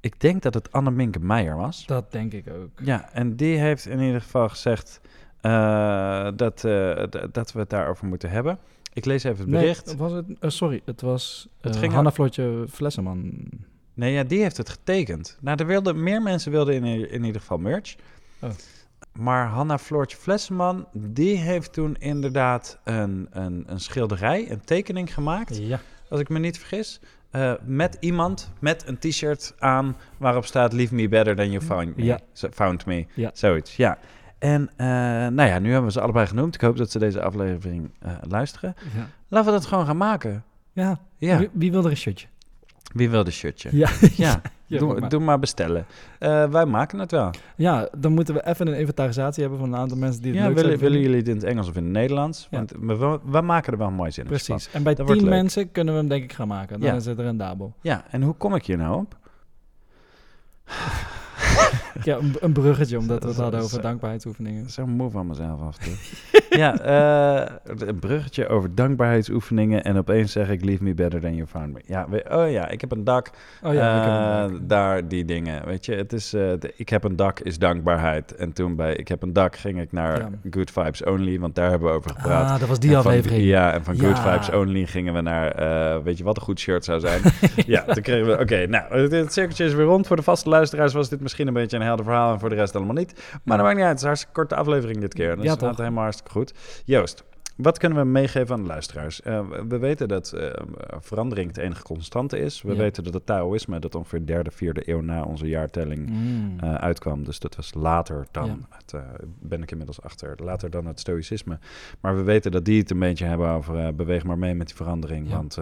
Ik 0.00 0.20
denk 0.20 0.42
dat 0.42 0.54
het 0.54 0.72
Anneminke 0.72 1.18
Meijer 1.18 1.56
was. 1.56 1.86
dat 1.86 2.12
denk 2.12 2.32
ik 2.32 2.50
ook. 2.50 2.70
Ja, 2.82 3.12
en 3.12 3.36
die 3.36 3.58
heeft 3.58 3.86
in 3.86 4.00
ieder 4.00 4.20
geval 4.20 4.48
gezegd 4.48 5.00
eh, 5.40 6.28
dat, 6.36 6.64
eh, 6.64 7.04
dat 7.32 7.52
we 7.52 7.58
het 7.58 7.70
daarover 7.70 8.06
moeten 8.06 8.30
hebben. 8.30 8.58
Ik 8.92 9.04
lees 9.04 9.24
even 9.24 9.38
het 9.38 9.50
bericht. 9.50 9.86
Nee, 9.86 9.96
was 9.96 10.12
het, 10.12 10.26
eh, 10.40 10.50
sorry, 10.50 10.82
het 10.84 11.00
was 11.00 11.48
Het 11.60 11.76
ging 11.76 11.92
Hanna 11.92 12.12
Floortje 12.12 12.64
Flesseman. 12.70 13.48
Nee, 13.94 14.12
ja, 14.12 14.22
die 14.24 14.40
heeft 14.42 14.56
het 14.56 14.68
getekend. 14.68 15.38
Nou, 15.40 15.58
er 15.58 15.66
wilden, 15.66 16.02
meer 16.02 16.22
mensen 16.22 16.52
wilden 16.52 16.74
in, 16.74 17.10
in 17.10 17.24
ieder 17.24 17.40
geval 17.40 17.58
merch. 17.58 17.96
Oh. 18.40 18.50
Maar 19.16 19.46
Hanna 19.46 19.78
Floortje 19.78 20.16
Flesseman, 20.16 20.86
die 20.92 21.36
heeft 21.36 21.72
toen 21.72 21.96
inderdaad 21.98 22.78
een, 22.84 23.26
een, 23.30 23.64
een 23.66 23.80
schilderij, 23.80 24.50
een 24.50 24.60
tekening 24.64 25.14
gemaakt, 25.14 25.56
Ja, 25.56 25.80
als 26.08 26.20
ik 26.20 26.28
me 26.28 26.38
niet 26.38 26.58
vergis. 26.58 27.00
eh, 27.30 27.52
met 27.64 27.96
iemand 28.00 28.52
met 28.58 28.84
een 28.88 28.98
t-shirt 28.98 29.54
aan 29.58 29.96
waarop 30.16 30.44
staat 30.44 30.72
Leave 30.72 30.94
me 30.94 31.08
better 31.08 31.36
than 31.36 31.50
you 31.50 31.64
found 31.64 31.96
me. 31.96 32.04
Ja. 32.04 32.18
Found 32.52 32.86
me, 32.86 33.06
Ja. 33.14 33.30
zoiets, 33.32 33.76
ja. 33.76 33.98
En 34.38 34.70
eh, 34.76 34.86
nou 35.26 35.42
ja, 35.42 35.58
nu 35.58 35.68
hebben 35.70 35.86
we 35.86 35.92
ze 35.92 36.00
allebei 36.00 36.26
genoemd. 36.26 36.54
Ik 36.54 36.60
hoop 36.60 36.76
dat 36.76 36.90
ze 36.90 36.98
deze 36.98 37.22
aflevering 37.22 37.90
eh, 38.00 38.12
luisteren. 38.28 38.74
ja. 38.96 39.06
Laten 39.28 39.52
we 39.52 39.58
dat 39.58 39.66
gewoon 39.66 39.86
gaan 39.86 39.96
maken. 39.96 40.44
ja. 40.72 40.98
Ja, 41.18 41.38
Wie, 41.38 41.48
wie 41.52 41.70
wil 41.70 41.84
er 41.84 41.90
een 41.90 41.96
shirtje? 41.96 42.26
Wie 42.92 43.10
wil 43.10 43.24
de 43.24 43.30
shirtje? 43.30 43.68
Ja, 43.72 43.88
Ja, 44.16 44.40
ja, 44.66 44.78
doe, 44.78 45.00
maar- 45.00 45.08
doe 45.08 45.20
maar 45.20 45.38
bestellen. 45.38 45.86
Eh, 46.18 46.48
wij 46.50 46.66
maken 46.66 46.98
het 46.98 47.10
wel. 47.10 47.30
ja, 47.56 47.88
dan 47.98 48.12
moeten 48.12 48.34
we 48.34 48.46
even 48.46 48.66
een 48.66 48.78
inventarisatie 48.78 49.42
hebben 49.42 49.60
van 49.60 49.72
een 49.72 49.78
aantal 49.78 49.96
mensen 49.96 50.22
die 50.22 50.30
het 50.32 50.40
Ja, 50.40 50.46
leuk 50.46 50.56
willen, 50.56 50.78
willen 50.78 51.00
jullie 51.00 51.16
het 51.16 51.28
in 51.28 51.34
het 51.34 51.44
Engels 51.44 51.68
of 51.68 51.76
in 51.76 51.82
het 51.82 51.92
Nederlands? 51.92 52.46
Ja. 52.50 52.56
Want 52.58 52.72
we, 52.80 52.96
we, 52.96 53.18
we 53.24 53.40
maken 53.40 53.72
er 53.72 53.78
wel 53.78 53.86
een 53.88 53.94
mooi 53.94 54.10
zin 54.10 54.24
Precies. 54.24 54.68
En 54.72 54.82
bij 54.82 54.94
Dat 54.94 55.06
tien 55.06 55.16
leuk. 55.16 55.24
mensen 55.28 55.72
kunnen 55.72 55.94
we 55.94 56.00
hem 56.00 56.08
denk 56.08 56.22
ik 56.22 56.32
gaan 56.32 56.48
maken. 56.48 56.80
Dan 56.80 56.88
Ja. 56.90 56.94
is 56.96 57.06
het 57.06 57.18
rendabel. 57.18 57.74
Ja, 57.80 58.04
en 58.10 58.22
hoe 58.22 58.34
kom 58.34 58.54
ik 58.54 58.66
hier 58.66 58.76
nou 58.76 59.00
op? 59.00 59.16
Ja, 62.02 62.16
een, 62.16 62.34
een 62.40 62.52
bruggetje, 62.52 62.98
omdat 62.98 63.22
we 63.22 63.28
het 63.28 63.36
hadden 63.38 63.60
over 63.60 63.80
dankbaarheidsoefeningen. 63.82 64.70
Zo 64.70 64.86
moe 64.86 65.10
van 65.10 65.26
mezelf 65.26 65.60
af 65.60 65.76
en 65.78 65.84
toe. 65.84 65.94
ja, 66.58 66.78
eh, 66.80 67.54
een 67.86 67.98
bruggetje 67.98 68.48
over 68.48 68.74
dankbaarheidsoefeningen. 68.74 69.84
En 69.84 69.96
opeens 69.96 70.32
zeg 70.32 70.48
ik, 70.50 70.64
leave 70.64 70.82
me 70.82 70.94
better 70.94 71.20
than 71.20 71.34
you 71.34 71.46
found 71.46 71.72
me. 71.72 71.80
Ja, 71.86 72.06
we- 72.08 72.24
oh 72.30 72.50
ja, 72.50 72.68
ik 72.68 72.80
heb 72.80 72.92
een 72.92 73.04
dak. 73.04 73.30
Oh 73.62 73.72
ja, 73.74 74.44
Eh, 74.46 74.52
ook. 74.52 74.68
daar 74.68 75.08
die 75.08 75.24
dingen. 75.24 75.64
Weet 75.66 75.84
je, 75.84 75.94
het 75.94 76.12
is, 76.12 76.32
eh, 76.34 76.40
de- 76.58 76.72
ik 76.76 76.88
heb 76.88 77.04
een 77.04 77.16
dak 77.16 77.40
is 77.40 77.58
dankbaarheid. 77.58 78.34
En 78.34 78.52
toen 78.52 78.76
bij 78.76 78.94
ik 78.94 79.08
heb 79.08 79.22
een 79.22 79.32
dak 79.32 79.56
ging 79.56 79.80
ik 79.80 79.92
naar 79.92 80.18
Ja. 80.18 80.28
Good 80.50 80.70
Vibes 80.70 81.04
Only, 81.04 81.38
want 81.38 81.54
daar 81.54 81.70
hebben 81.70 81.88
we 81.88 81.94
over 81.94 82.10
gepraat. 82.10 82.50
Ah, 82.50 82.58
dat 82.60 82.68
was 82.68 82.78
die 82.78 82.88
En 82.94 83.02
van- 83.02 83.06
aflevering. 83.12 83.42
ja, 83.44 83.72
en 83.72 83.84
van 83.84 83.98
Good. 83.98 84.18
Vibes 84.18 84.50
Only 84.50 84.86
gingen 84.86 85.14
we 85.14 85.20
naar, 85.20 86.02
weet 86.02 86.18
je 86.18 86.24
wat 86.24 86.36
een 86.36 86.42
goed 86.42 86.58
shirt 86.60 86.84
zou 86.84 87.00
zijn? 87.00 87.20
ja, 87.66 87.82
toen 87.82 88.02
kregen 88.02 88.26
we, 88.26 88.38
oké, 88.42 88.66
nou, 88.66 89.00
het, 89.00 89.12
het 89.12 89.32
cirkeltje 89.32 89.64
is 89.64 89.74
weer 89.74 89.84
rond. 89.84 90.06
Voor 90.06 90.16
de 90.16 90.22
vaste 90.22 90.48
luisteraars 90.48 90.92
was 90.92 91.08
dit 91.08 91.20
misschien 91.20 91.46
een 91.46 91.52
beetje 91.54 91.76
een 91.76 91.82
helder 91.86 92.04
verhaal 92.04 92.32
en 92.32 92.38
voor 92.40 92.48
de 92.48 92.54
rest 92.54 92.76
allemaal 92.76 92.94
niet. 92.94 93.22
Maar 93.44 93.56
dat 93.56 93.66
maakt 93.66 93.76
niet 93.78 93.84
uit, 93.86 93.92
het 93.92 93.96
is 93.96 94.02
een 94.02 94.08
hartstikke 94.08 94.34
korte 94.40 94.54
aflevering 94.54 94.98
dit 95.00 95.14
keer. 95.14 95.34
Dus 95.36 95.44
Ja, 95.44 95.50
gaat 95.50 95.58
toch? 95.58 95.76
helemaal 95.76 96.02
hartstikke 96.02 96.32
goed. 96.32 96.54
Joost, 96.84 97.24
wat 97.56 97.78
kunnen 97.78 97.98
we 97.98 98.04
meegeven 98.04 98.54
aan 98.54 98.60
de 98.62 98.68
luisteraars? 98.68 99.22
Eh, 99.22 99.40
we 99.68 99.78
weten 99.78 100.08
dat 100.08 100.32
eh, 100.32 100.50
verandering 101.00 101.48
het 101.48 101.56
enige 101.56 101.82
constante 101.82 102.38
is. 102.38 102.62
We 102.62 102.72
Ja. 102.72 102.76
weten 102.78 103.04
dat 103.04 103.14
het 103.14 103.26
Taoïsme, 103.26 103.78
dat 103.78 103.94
ongeveer 103.94 104.26
derde, 104.26 104.50
vierde 104.50 104.90
eeuw 104.90 105.00
na 105.00 105.22
onze 105.22 105.48
jaartelling 105.48 106.08
Mm. 106.10 106.54
eh, 106.60 106.74
uitkwam. 106.74 107.24
Dus 107.24 107.38
dat 107.38 107.56
was 107.56 107.74
later 107.74 108.26
dan, 108.30 108.46
Ja. 108.46 108.76
het, 108.76 108.94
ben 109.40 109.62
ik 109.62 109.70
inmiddels 109.70 110.02
achter, 110.02 110.34
later 110.42 110.70
dan 110.70 110.86
het 110.86 111.00
stoïcisme. 111.00 111.58
Maar 112.00 112.16
we 112.16 112.22
weten 112.22 112.50
dat 112.50 112.64
die 112.64 112.78
het 112.80 112.90
een 112.90 112.98
beetje 112.98 113.24
hebben 113.24 113.48
over 113.48 113.94
beweeg 113.94 114.24
maar 114.24 114.38
mee 114.38 114.54
met 114.54 114.66
die 114.66 114.76
verandering. 114.76 115.28
Ja. 115.28 115.34
Want 115.36 115.58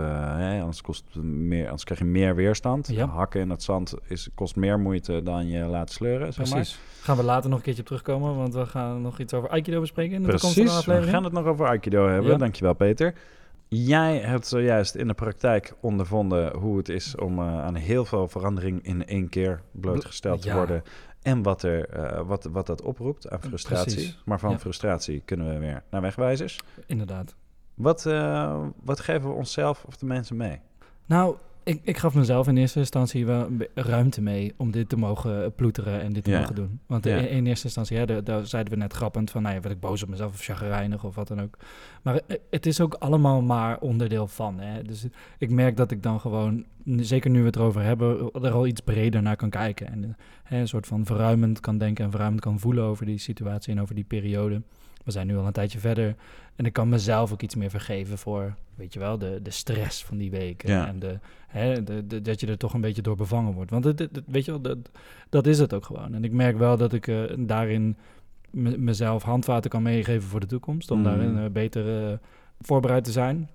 anders, 0.60 0.80
kost 0.80 1.04
meer, 1.22 1.64
anders 1.64 1.84
krijg 1.84 2.00
je 2.00 2.06
meer 2.06 2.34
weerstand. 2.34 2.96
Hakken 2.96 3.40
in 3.40 3.50
het 3.50 3.62
zand 3.62 3.94
is, 4.08 4.28
kost 4.34 4.56
meer 4.56 4.78
moeite 4.80 5.22
dan 5.22 5.48
je 5.48 5.64
laten 5.64 5.94
sleuren, 5.94 6.32
zeg 6.32 6.46
maar. 6.46 6.54
Precies. 6.54 6.78
Gaan 7.00 7.16
we 7.16 7.22
later 7.22 7.48
nog 7.48 7.58
een 7.58 7.64
keertje 7.64 7.80
op 7.82 7.86
terugkomen, 7.88 8.36
want 8.36 8.54
we 8.54 8.66
gaan 8.66 9.02
nog 9.02 9.18
iets 9.18 9.34
over 9.34 9.48
Aikido 9.48 9.80
bespreken 9.80 10.14
in 10.14 10.22
de 10.22 10.28
Precies, 10.28 10.84
we 10.84 11.02
gaan 11.02 11.24
het 11.24 11.32
nog 11.32 11.44
over 11.44 11.66
Aikido 11.66 11.82
hebben. 11.92 12.30
Ja. 12.30 12.36
Dankjewel 12.36 12.74
Peter. 12.74 13.14
Jij 13.68 14.18
hebt 14.18 14.46
zojuist 14.46 14.94
in 14.94 15.06
de 15.06 15.14
praktijk 15.14 15.74
ondervonden 15.80 16.56
hoe 16.56 16.76
het 16.76 16.88
is 16.88 17.16
om 17.16 17.38
eh, 17.38 17.64
aan 17.64 17.74
heel 17.74 18.04
veel 18.04 18.28
verandering 18.28 18.82
in 18.82 19.06
één 19.06 19.28
keer 19.28 19.60
blootgesteld 19.70 20.42
te 20.42 20.48
Ja. 20.48 20.54
worden. 20.54 20.82
En 21.22 21.42
wat, 21.42 21.62
er, 21.62 21.88
eh, 21.88 22.20
wat, 22.26 22.44
wat 22.44 22.66
dat 22.66 22.82
oproept 22.82 23.30
aan 23.30 23.40
frustratie. 23.42 23.94
Precies. 23.94 24.22
Maar 24.24 24.40
van 24.40 24.50
Ja. 24.50 24.58
frustratie 24.58 25.22
kunnen 25.24 25.48
we 25.48 25.58
weer 25.58 25.82
naar 25.90 26.00
wegwijzers. 26.00 26.60
Inderdaad. 26.86 27.34
Wat, 27.74 28.06
eh, 28.06 28.62
wat 28.82 29.00
geven 29.00 29.28
we 29.28 29.34
onszelf 29.34 29.84
of 29.84 29.96
de 29.96 30.06
mensen 30.06 30.36
mee? 30.36 30.60
Nou, 31.06 31.36
ik, 31.64 31.80
ik 31.82 31.96
gaf 31.98 32.14
mezelf 32.14 32.48
in 32.48 32.56
eerste 32.56 32.78
instantie 32.78 33.26
wel 33.26 33.48
ruimte 33.74 34.22
mee 34.22 34.52
om 34.56 34.70
dit 34.70 34.88
te 34.88 34.96
mogen 34.96 35.44
eh, 35.44 35.50
ploeteren 35.56 36.00
en 36.00 36.12
dit 36.12 36.24
te 36.24 36.30
Ja. 36.30 36.38
mogen 36.40 36.54
doen. 36.54 36.80
Want 36.86 37.04
Ja. 37.04 37.16
in, 37.16 37.28
in 37.28 37.46
eerste 37.46 37.64
instantie, 37.64 37.96
hè, 37.96 38.06
daar, 38.06 38.24
daar 38.24 38.46
zeiden 38.46 38.72
we 38.72 38.78
net 38.78 38.92
grappend 38.92 39.30
van, 39.30 39.42
nou 39.42 39.54
ja, 39.54 39.60
werd 39.60 39.74
ik 39.74 39.80
boos 39.80 40.02
op 40.02 40.08
mezelf 40.08 40.32
of 40.32 40.40
chagrijnig 40.40 41.04
of 41.04 41.14
wat 41.14 41.28
dan 41.28 41.40
ook. 41.42 41.58
Maar 42.02 42.20
eh, 42.26 42.36
het 42.50 42.66
is 42.66 42.80
ook 42.80 42.94
allemaal 42.94 43.42
maar 43.42 43.78
onderdeel 43.80 44.26
van. 44.26 44.60
Hè. 44.60 44.82
Dus 44.82 45.06
ik 45.38 45.50
merk 45.50 45.76
dat 45.76 45.90
ik 45.90 46.02
dan 46.02 46.20
gewoon, 46.20 46.64
zeker 46.84 47.30
nu 47.30 47.40
we 47.40 47.46
het 47.46 47.56
erover 47.56 47.82
hebben, 47.82 48.30
er 48.32 48.52
al 48.52 48.66
iets 48.66 48.80
breder 48.80 49.22
naar 49.22 49.36
kan 49.36 49.50
kijken. 49.50 49.86
En 49.86 50.04
eh, 50.04 50.10
hè, 50.42 50.58
een 50.58 50.68
soort 50.68 50.86
van 50.86 51.04
verruimend 51.06 51.60
kan 51.60 51.78
denken 51.78 52.04
en 52.04 52.10
verruimend 52.10 52.42
kan 52.42 52.58
voelen 52.60 52.84
over 52.84 53.06
die 53.06 53.18
situatie 53.18 53.72
en 53.72 53.80
over 53.80 53.94
die 53.94 54.04
periode. 54.04 54.62
We 55.04 55.10
zijn 55.10 55.26
nu 55.26 55.36
al 55.36 55.46
een 55.46 55.52
tijdje 55.52 55.78
verder. 55.78 56.14
En 56.56 56.64
ik 56.66 56.72
kan 56.72 56.88
mezelf 56.88 57.32
ook 57.32 57.42
iets 57.42 57.54
meer 57.54 57.70
vergeven 57.70 58.18
voor, 58.18 58.54
weet 58.74 58.92
je 58.92 58.98
wel, 58.98 59.18
de, 59.18 59.40
de 59.42 59.50
stress 59.50 60.04
van 60.04 60.16
die 60.16 60.30
weken. 60.30 60.68
Ja. 60.70 60.86
En 60.86 60.98
de, 60.98 61.18
hè, 61.48 61.82
de, 61.82 62.06
de- 62.06 62.22
dat 62.22 62.40
je 62.40 62.46
er 62.46 62.58
toch 62.58 62.74
een 62.74 62.80
beetje 62.80 63.02
door 63.02 63.16
bevangen 63.16 63.52
wordt. 63.52 63.70
Want 63.70 63.84
het, 63.84 64.08
weet 64.26 64.44
je 64.44 64.50
wel, 64.50 64.60
dat, 64.60 64.78
dat 65.28 65.46
is 65.46 65.58
het 65.58 65.74
ook 65.74 65.84
gewoon. 65.84 66.14
En 66.14 66.24
ik 66.24 66.32
merk 66.32 66.58
wel 66.58 66.76
dat 66.76 66.92
ik 66.92 67.06
eh, 67.06 67.22
daarin 67.38 67.96
me- 68.50 68.78
mezelf 68.78 69.22
handvaten 69.22 69.70
kan 69.70 69.82
meegeven 69.82 70.28
voor 70.28 70.40
de 70.40 70.46
toekomst. 70.46 70.90
Om 70.90 71.00
Mhm. 71.00 71.08
daarin 71.08 71.38
eh, 71.38 71.50
beter 71.50 72.10
eh, 72.10 72.18
voorbereid 72.60 73.04
te 73.04 73.12
zijn. 73.12 73.48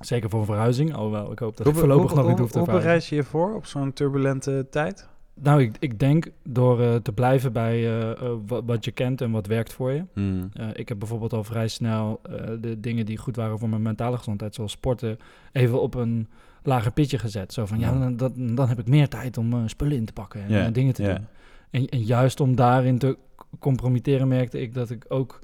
Zeker 0.00 0.30
voor 0.30 0.40
een 0.40 0.46
verhuizing. 0.46 0.94
Alhoewel, 0.94 1.32
ik 1.32 1.38
hoop 1.38 1.56
dat 1.56 1.66
Hoe, 1.66 1.74
ik 1.74 1.80
voorlopig 1.80 2.10
hoe- 2.10 2.16
nog 2.18 2.26
niet 2.28 2.32
hoe- 2.34 2.42
hoef 2.42 2.50
te 2.52 2.58
hoe 2.58 2.68
bereid 2.80 3.06
je 3.06 3.14
je 3.14 3.24
voor 3.24 3.54
op 3.54 3.66
zo'n 3.66 3.92
turbulente 3.92 4.66
tijd? 4.70 5.08
Nou, 5.42 5.62
ik, 5.62 5.76
ik 5.78 5.98
denk 5.98 6.30
door 6.42 6.80
eh, 6.80 6.94
te 6.94 7.12
blijven 7.12 7.52
bij 7.52 7.74
eh, 7.74 8.10
eh, 8.10 8.16
wat, 8.46 8.62
wat 8.66 8.84
je 8.84 8.90
kent 8.90 9.20
en 9.20 9.30
wat 9.30 9.46
werkt 9.46 9.72
voor 9.72 9.92
je. 9.92 10.04
Hmm. 10.12 10.50
Ik 10.72 10.88
heb 10.88 10.98
bijvoorbeeld 10.98 11.32
al 11.32 11.44
vrij 11.44 11.68
snel 11.68 12.20
de 12.60 12.80
dingen 12.80 13.06
die 13.06 13.16
goed 13.16 13.36
waren 13.36 13.58
voor 13.58 13.68
mijn 13.68 13.82
mentale 13.82 14.16
gezondheid, 14.16 14.54
zoals 14.54 14.72
sporten, 14.72 15.18
even 15.52 15.82
op 15.82 15.94
een 15.94 16.28
lager 16.62 16.92
pitje 16.92 17.18
gezet. 17.18 17.52
Zo 17.52 17.66
van, 17.66 17.78
ja, 17.78 17.92
Ja. 17.92 17.98
dan, 17.98 18.16
dat, 18.16 18.32
dan 18.36 18.68
heb 18.68 18.78
ik 18.78 18.88
meer 18.88 19.08
tijd 19.08 19.38
om 19.38 19.68
spullen 19.68 19.96
in 19.96 20.04
te 20.04 20.12
pakken 20.12 20.46
en 20.48 20.72
dingen 20.72 20.94
te 20.94 21.02
doen. 21.02 21.26
En, 21.70 21.88
en 21.88 22.02
juist 22.02 22.40
om 22.40 22.54
daarin 22.54 22.98
te 22.98 23.16
compromitteren 23.58 24.28
merkte 24.28 24.60
ik 24.60 24.74
dat 24.74 24.90
ik 24.90 25.04
ook 25.08 25.40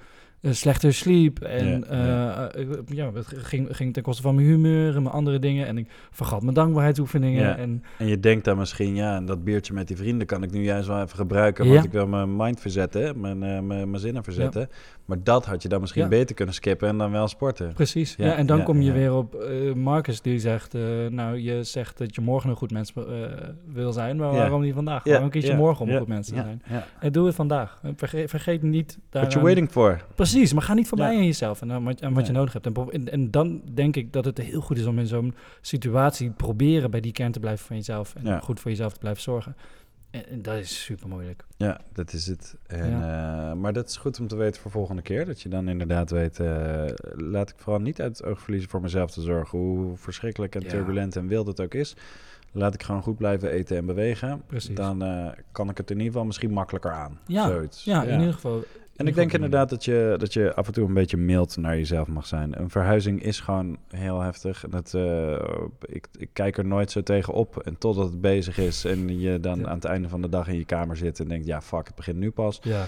slechter 0.51 0.95
sliep. 0.95 1.41
En 1.41 1.85
Ja, 1.89 2.51
ja, 2.57 2.77
ja, 2.87 3.13
het 3.13 3.27
ging, 3.27 3.69
ging 3.71 3.93
ten 3.93 4.03
koste 4.03 4.23
van 4.23 4.35
mijn 4.35 4.47
humeur 4.47 4.97
en 4.97 5.03
mijn 5.03 5.15
andere 5.15 5.39
dingen. 5.39 5.67
En 5.67 5.79
ik 5.79 5.87
vergat 6.11 6.43
mijn 6.43 6.55
dankbaarheidsoefeningen. 6.55 7.57
En 7.57 7.83
En 7.99 8.07
je 8.07 8.21
denkt 8.21 8.45
dan 8.45 8.59
misschien, 8.59 8.95
ja, 8.95 9.17
en 9.17 9.27
dat 9.27 9.45
biertje 9.45 9.73
met 9.73 9.89
die 9.89 9.97
vrienden 9.97 10.27
kan 10.27 10.43
ik 10.43 10.51
nu 10.51 10.63
juist 10.63 10.89
wel 10.89 11.03
even 11.03 11.17
gebruiken, 11.17 11.69
want 11.69 11.85
ik 11.85 11.93
wil 11.93 12.07
mijn 12.07 12.37
mind 12.37 12.61
verzetten, 12.61 13.21
mijn, 13.21 13.43
eh, 13.43 13.61
mijn, 13.61 13.91
mijn 13.91 13.99
zinnen 13.99 14.25
verzetten. 14.25 14.69
Maar 15.05 15.19
dat 15.23 15.47
had 15.47 15.63
je 15.63 15.69
dan 15.69 15.81
misschien 15.81 16.03
Ja. 16.03 16.09
beter 16.09 16.35
kunnen 16.35 16.55
skippen 16.55 16.89
en 16.89 16.99
dan 16.99 17.11
wel 17.11 17.29
sporten. 17.29 17.73
Precies. 17.73 18.15
Ja, 18.17 18.25
Ja, 18.27 18.35
en 18.35 18.47
dan 18.47 18.59
ja, 18.59 18.65
kom 18.65 18.81
je 18.81 18.93
weer 18.93 19.13
op 19.15 19.35
eh, 19.35 19.73
Marcus 19.73 20.21
die 20.21 20.39
zegt, 20.39 20.75
eh, 20.75 20.83
nou 21.11 21.39
je 21.39 21.63
zegt 21.65 21.99
dat 21.99 22.15
je 22.15 22.21
morgen 22.21 22.51
een 22.51 22.57
goed 22.57 22.71
mens 22.71 22.93
eh, 22.93 23.05
wil 23.73 23.93
zijn, 23.93 24.17
maar 24.17 24.33
waarom 24.33 24.63
niet 24.63 24.75
vandaag? 24.75 25.05
Ja, 25.05 25.11
Waarom 25.11 25.31
kies 25.31 25.47
je 25.47 25.55
morgen 25.55 25.85
om 25.85 25.91
een 25.91 25.99
goed 25.99 26.09
mens 26.09 26.29
te 26.29 26.35
zijn? 26.35 26.63
En 27.01 27.13
doe 27.13 27.27
het 27.27 27.35
vandaag. 27.35 27.81
Vergeet, 27.97 28.31
vergeet 28.31 28.63
niet 28.63 28.87
What 28.93 29.03
daaraan- 29.11 29.31
you 29.31 29.43
waiting 29.43 29.71
for? 29.71 30.05
Precies, 30.15 30.53
maar 30.53 30.63
ga 30.63 30.75
niet 30.75 30.89
voorbij 30.89 31.07
aan 31.17 31.25
jezelf 31.25 31.61
en 31.63 31.83
wat, 32.15 32.27
je 32.27 32.33
nodig 32.33 32.53
hebt. 32.53 32.67
En, 32.91 33.11
en, 33.13 33.31
dan 33.31 33.63
denk 33.75 33.97
ik 33.97 34.13
dat 34.13 34.25
het 34.25 34.39
heel 34.39 34.61
goed 34.61 34.79
is 34.79 34.87
om 34.87 34.99
in 34.99 35.07
zo'n 35.07 35.35
situatie 35.61 36.31
proberen 36.31 36.91
bij 36.91 37.01
die 37.01 37.13
kern 37.13 37.33
te 37.33 37.41
blijven 37.41 37.67
van 37.67 37.77
jezelf 37.77 38.15
en 38.23 38.41
goed 38.43 38.61
voor 38.61 38.71
jezelf 38.71 38.93
te 38.93 38.99
blijven 38.99 39.23
zorgen. 39.23 39.57
En, 40.23 40.43
dat 40.43 40.55
is 40.55 40.83
super 40.85 41.09
moeilijk. 41.09 41.45
Ja, 41.57 41.81
dat 41.93 42.13
is 42.13 42.27
het. 42.27 42.55
En, 42.67 42.93
eh, 42.93 43.53
maar 43.53 43.73
dat 43.73 43.89
is 43.89 43.97
goed 43.97 44.21
om 44.21 44.29
te 44.29 44.37
weten 44.37 44.61
voor 44.61 44.71
volgende 44.71 45.03
keer. 45.03 45.25
Dat 45.27 45.41
je 45.41 45.49
dan 45.49 45.69
inderdaad 45.69 46.11
weet, 46.11 46.41
eh, 46.41 46.85
laat 47.15 47.51
ik 47.51 47.55
vooral 47.59 47.81
niet 47.81 48.01
uit 48.01 48.17
het 48.19 48.27
oog 48.27 48.41
verliezen 48.41 48.71
voor 48.71 48.81
mezelf 48.81 49.11
te 49.11 49.21
zorgen. 49.21 49.59
Hoe 49.59 49.97
verschrikkelijk 49.97 50.55
en 50.55 50.61
Ja. 50.61 50.69
turbulent 50.69 51.17
en 51.17 51.27
wild 51.27 51.47
het 51.47 51.61
ook 51.61 51.75
is. 51.75 51.97
Laat 52.53 52.75
ik 52.75 52.83
gewoon 52.83 53.03
goed 53.03 53.17
blijven 53.17 53.51
eten 53.51 53.77
en 53.77 53.87
bewegen. 53.87 54.43
Precies. 54.47 54.75
Dan 54.75 55.03
eh, 55.03 55.27
kan 55.53 55.71
ik 55.71 55.77
het 55.77 55.91
in 55.91 55.97
ieder 55.97 56.13
geval 56.13 56.27
misschien 56.27 56.51
makkelijker 56.51 56.93
aan. 56.93 57.19
Ja, 57.27 57.47
Zoiets. 57.49 57.85
Ja, 57.85 58.03
in 58.03 58.19
ieder 58.19 58.35
geval. 58.35 58.65
En 58.97 59.07
ik 59.07 59.15
denk 59.15 59.33
inderdaad 59.33 59.69
dat 59.71 59.85
je, 59.85 60.15
dat 60.19 60.33
je 60.33 60.55
af 60.55 60.67
en 60.67 60.73
toe 60.73 60.87
een 60.87 60.95
beetje 60.95 61.17
mild 61.17 61.57
naar 61.57 61.77
jezelf 61.77 62.09
mag 62.09 62.27
zijn. 62.27 62.61
Een 62.61 62.71
verhuizing 62.71 63.23
is 63.23 63.41
gewoon 63.41 63.77
heel 63.89 64.21
heftig. 64.21 64.65
En 64.65 64.71
Dat, 64.71 64.95
eh, 64.95 65.45
ik, 65.87 66.07
ik 66.19 66.29
kijk 66.33 66.59
er 66.59 66.65
nooit 66.67 66.91
zo 66.91 67.03
tegen 67.03 67.33
op. 67.35 67.57
En 67.59 67.79
totdat 67.79 68.05
het 68.11 68.21
bezig 68.21 68.59
is 68.59 68.85
en 68.85 69.21
je 69.21 69.41
dan 69.41 69.59
Ja. 69.59 69.67
aan 69.67 69.75
het 69.75 69.85
einde 69.85 70.09
van 70.09 70.23
de 70.23 70.29
dag 70.29 70.49
in 70.49 70.59
je 70.59 70.65
kamer 70.65 70.97
zit 70.97 71.21
en 71.21 71.29
denkt... 71.29 71.47
ja, 71.47 71.63
fuck, 71.63 71.87
het 71.87 71.95
begint 71.95 72.17
nu 72.19 72.31
pas. 72.31 72.59
Ja, 72.63 72.85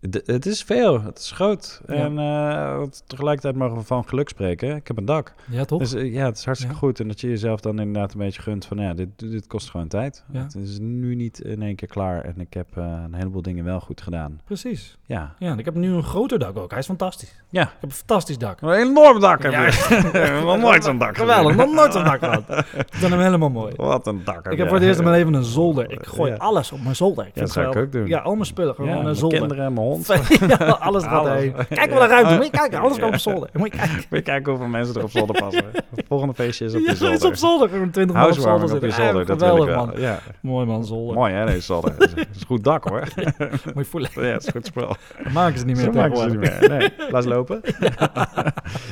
Het 0.00 0.46
is 0.46 0.62
veel, 0.62 1.02
het 1.02 1.18
is 1.18 1.30
groot. 1.30 1.80
Ja. 1.86 1.94
En 1.94 2.18
eh, 2.18 2.82
tegelijkertijd 3.06 3.56
mogen 3.56 3.76
we 3.76 3.82
van 3.84 4.04
geluk 4.08 4.28
spreken. 4.28 4.76
Ik 4.76 4.86
heb 4.88 4.96
een 4.96 5.04
dak. 5.04 5.34
ja 5.50 5.64
toch? 5.64 5.78
Dus 5.78 5.94
eh, 5.94 6.12
ja, 6.12 6.24
het 6.24 6.36
is 6.38 6.44
hartstikke 6.44 6.74
Ja. 6.74 6.80
goed. 6.80 7.00
En 7.00 7.08
dat 7.08 7.20
je 7.20 7.28
jezelf 7.28 7.60
dan 7.60 7.78
inderdaad 7.78 8.12
een 8.12 8.18
beetje 8.18 8.42
gunt 8.42 8.64
van... 8.66 8.78
ja, 8.78 8.94
dit, 8.94 9.08
dit 9.16 9.46
kost 9.46 9.70
gewoon 9.70 9.88
tijd. 9.88 10.24
Ja. 10.32 10.42
Het 10.42 10.54
is 10.54 10.78
nu 10.80 11.14
niet 11.14 11.40
in 11.40 11.62
één 11.62 11.74
keer 11.76 11.88
klaar. 11.88 12.24
En 12.24 12.34
ik 12.40 12.54
heb 12.54 12.66
eh, 12.74 12.84
een 13.04 13.14
heleboel 13.14 13.42
dingen 13.42 13.64
wel 13.64 13.80
goed 13.80 14.00
gedaan. 14.00 14.40
Precies. 14.44 14.96
Ja. 15.02 15.34
Ja, 15.38 15.50
en 15.50 15.58
ik 15.58 15.64
heb 15.64 15.74
nu 15.74 15.92
een 15.92 16.02
groter 16.02 16.38
dak 16.38 16.58
ook. 16.58 16.70
Hij 16.70 16.78
is 16.78 16.86
fantastisch. 16.86 17.42
Ja. 17.48 17.62
Ik 17.62 17.68
heb 17.80 17.90
een 17.90 17.96
fantastisch 17.96 18.38
dak. 18.38 18.60
Een 18.60 18.72
enorm 18.72 19.20
dak 19.20 19.42
heb 19.42 19.52
Ja. 19.52 19.66
je. 19.66 20.40
Nog 20.44 20.58
nooit 20.58 20.84
zo'n 20.84 20.98
dak 20.98 21.16
Geweldig, 21.22 21.56
nog 21.56 21.72
nooit 21.74 21.92
zo'n 21.92 22.04
dak 22.04 22.18
gehad. 22.18 22.42
Ik 22.76 22.86
vind 22.94 23.12
hem 23.12 23.20
helemaal 23.20 23.50
mooi. 23.50 23.72
Wat 23.76 24.06
een 24.06 24.20
dak 24.24 24.44
heb 24.44 24.52
Ik 24.52 24.58
heb 24.58 24.66
voor 24.68 24.76
het 24.76 24.86
eerst 24.86 24.98
in 24.98 25.04
mijn 25.04 25.16
leven 25.16 25.34
een 25.34 25.44
zolder. 25.44 25.90
Ik 25.90 26.06
gooi 26.06 26.32
alles 26.36 26.72
op 26.72 26.82
mijn 26.82 26.96
zolder. 26.96 27.26
Ik 27.26 27.34
Ja, 27.34 27.40
dat 27.40 27.50
zou 27.50 27.70
ik 27.70 27.76
ook 27.76 27.92
doen. 27.92 28.06
Ja, 28.06 28.18
al 28.18 28.32
mijn 28.34 28.44
spullen 28.46 28.74
gewoon 28.74 29.06
een 29.06 29.14
zolder. 29.16 29.38
kinderen, 29.38 29.72
mijn 29.72 29.86
hond. 29.88 30.06
Ja, 30.48 30.56
alles 30.80 31.04
gaat 31.04 31.28
heen. 31.28 31.54
Kijk 31.68 31.90
wel 31.90 31.98
naar 31.98 32.08
ruimte. 32.08 32.34
Moet 32.34 32.44
je 32.44 32.50
kijken, 32.60 32.78
alles 32.80 32.98
kan 32.98 33.08
op 33.08 33.14
zolder. 33.18 33.48
Moet 33.52 33.72
je 33.72 33.78
kijken. 33.78 33.94
Moet 33.96 34.06
je 34.18 34.22
kijken 34.22 34.50
hoeveel 34.52 34.68
mensen 34.68 34.94
er 34.96 35.02
op 35.02 35.10
zolder 35.10 35.40
passen. 35.40 35.64
Het 35.96 36.04
volgende 36.08 36.34
feestje 36.34 36.64
is 36.64 36.74
op 36.74 36.80
Ja, 36.80 36.90
je 36.90 36.96
zolder. 36.96 37.16
is 37.16 37.24
op 37.24 37.34
zolder. 37.34 37.68
Gewoon 37.68 37.90
20 37.90 38.16
man 38.16 38.26
op 38.26 38.32
zolder 38.32 38.74
op 38.76 38.82
je 38.82 38.90
zolder, 38.90 39.20
Ja, 39.20 39.24
dat 39.24 39.26
wil 39.26 39.34
ik 39.36 39.40
geweldig, 39.42 39.66
wel. 39.66 39.86
man. 39.86 40.00
Ja. 40.00 40.18
Mooi 40.40 40.66
man, 40.66 40.84
zolder. 40.84 41.14
Mooi 41.16 41.32
hè, 41.32 41.46
deze 41.46 41.60
zolder. 41.60 41.94
Dat 41.98 42.08
is, 42.08 42.14
dat 42.14 42.26
goed 42.46 42.64
dak 42.64 42.84
hoor. 42.88 43.02
Moet 43.74 43.84
je 43.84 43.84
voelen. 43.84 44.10
Ja, 44.14 44.20
het 44.22 44.42
is 44.42 44.48
goed 44.52 44.66
spel. 44.66 44.96
Dat 45.22 45.32
maken 45.32 45.58
ze 45.58 45.64
niet 45.64 45.76
meer 45.76 45.84
Zo 45.84 45.92
maken 45.92 46.16
ze 46.16 46.26
niet 46.26 46.38
meer. 46.38 46.68
Nee, 46.68 46.92
laat 47.10 47.22
ze 47.22 47.28
lopen. 47.28 47.60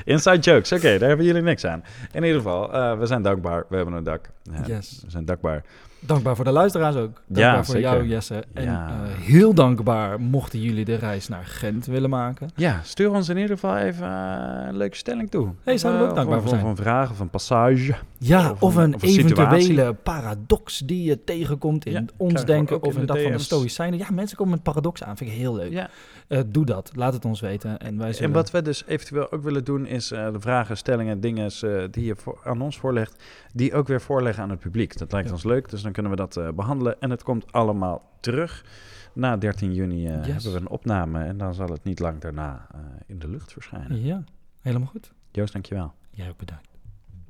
Inside 0.04 0.38
jokes, 0.38 0.72
oké, 0.72 0.98
daar 0.98 1.08
hebben 1.08 1.26
jullie 1.26 1.42
niks 1.42 1.64
aan. 1.64 1.84
In 2.12 2.22
ieder 2.24 2.36
geval, 2.40 2.72
eh, 2.72 2.98
we 2.98 3.06
zijn 3.06 3.22
dankbaar. 3.22 3.64
We 3.68 3.76
hebben 3.76 3.94
een 3.94 4.04
dak. 4.04 4.30
Ja, 4.42 4.52
Yes. 4.66 5.00
We 5.04 5.10
zijn 5.10 5.24
dankbaar. 5.24 5.62
Dankbaar 6.00 6.36
voor 6.36 6.44
de 6.44 6.50
luisteraars 6.50 6.96
ook. 6.96 7.20
Dankbaar 7.26 7.64
voor 7.64 7.74
zeker. 7.74 7.90
jou, 7.90 8.06
Jesse. 8.08 8.44
En 8.52 8.64
Ja. 8.64 8.88
eh, 8.88 8.94
heel 9.24 9.54
dankbaar 9.54 10.20
mochten 10.20 10.60
jullie 10.62 10.84
de 10.84 10.94
reis 10.94 11.28
naar 11.28 11.44
Gent 11.44 11.86
willen 11.86 12.10
maken. 12.10 12.50
Ja, 12.56 12.80
stuur 12.82 13.10
ons 13.12 13.28
in 13.28 13.36
ieder 13.36 13.54
geval 13.58 13.76
even 13.76 14.06
eh, 14.06 14.66
een 14.68 14.76
leuke 14.76 14.96
stelling 14.96 15.30
toe. 15.30 15.48
Hey, 15.62 15.78
zouden 15.78 16.00
we 16.02 16.06
Eh, 16.06 16.10
ook 16.12 16.16
dankbaar 16.16 16.38
of- 16.38 16.44
voor 16.44 16.52
Of 16.52 16.58
zijn. 16.58 16.70
een 16.70 16.82
vraag 16.82 17.10
of 17.10 17.20
een 17.20 17.30
passage. 17.30 17.94
Ja, 18.18 18.50
Of 18.50 18.62
of, 18.62 18.74
een- 18.76 18.82
een, 18.82 18.94
of 18.94 19.02
eventuele 19.02 19.92
paradox 19.94 20.78
die 20.78 21.02
je 21.04 21.24
tegenkomt 21.24 21.86
in 21.86 21.92
Ja, 21.92 22.04
ons 22.16 22.44
denken 22.44 22.76
of 22.82 22.94
in 22.94 23.00
in 23.00 23.06
de 23.06 23.12
dat 23.12 23.22
van 23.22 23.32
de. 23.32 23.38
Stoïcijnen. 23.38 23.98
Ja, 23.98 24.06
mensen 24.12 24.36
komen 24.36 24.52
met 24.52 24.62
paradox 24.62 25.02
aan. 25.02 25.16
Vind 25.16 25.30
ik 25.30 25.36
heel 25.36 25.54
leuk. 25.54 25.72
Ja. 25.72 25.88
Eh, 26.28 26.40
doe 26.46 26.64
dat. 26.64 26.90
Laat 26.94 27.12
het 27.12 27.24
ons 27.24 27.40
weten. 27.40 27.78
En 27.78 27.98
wij 27.98 28.12
zullen... 28.12 28.28
En 28.28 28.34
wat 28.34 28.50
we 28.50 28.62
dus 28.62 28.84
eventueel 28.86 29.32
ook 29.32 29.42
willen 29.42 29.64
doen, 29.64 29.86
is 29.86 30.10
eh, 30.10 30.32
de 30.32 30.40
vragen, 30.40 30.76
stellingen, 30.76 31.20
dingen 31.20 31.50
eh, 31.60 31.70
die 31.90 32.04
je 32.04 32.16
voor, 32.16 32.38
aan 32.44 32.60
ons 32.60 32.78
voorlegt, 32.78 33.22
die 33.52 33.74
ook 33.74 33.88
weer 33.88 34.00
voorleggen 34.00 34.42
aan 34.42 34.50
het 34.50 34.58
publiek. 34.58 34.98
Dat 34.98 35.12
lijkt 35.12 35.30
ons 35.32 35.44
leuk, 35.44 35.70
dus 35.70 35.82
dan 35.86 35.92
kunnen 35.94 36.10
we 36.12 36.16
dat 36.18 36.36
eh, 36.36 36.48
behandelen. 36.54 37.00
En 37.00 37.10
het 37.10 37.22
komt 37.22 37.52
allemaal 37.52 38.10
terug. 38.20 38.64
Na 39.12 39.36
13 39.36 39.74
juni 39.74 40.06
eh, 40.06 40.24
Yes. 40.24 40.26
hebben 40.26 40.52
we 40.52 40.58
een 40.58 40.68
opname 40.68 41.24
en 41.24 41.38
dan 41.38 41.54
zal 41.54 41.68
het 41.68 41.84
niet 41.84 41.98
lang 41.98 42.20
daarna 42.20 42.66
eh, 42.74 42.80
in 43.06 43.18
de 43.18 43.28
lucht 43.28 43.52
verschijnen. 43.52 44.02
Ja, 44.04 44.24
helemaal 44.60 44.88
goed. 44.88 45.12
Joost, 45.30 45.52
dankjewel. 45.52 45.92
Jij 46.10 46.28
ook 46.28 46.36
bedankt. 46.38 46.68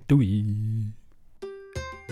Doei. 0.06 0.94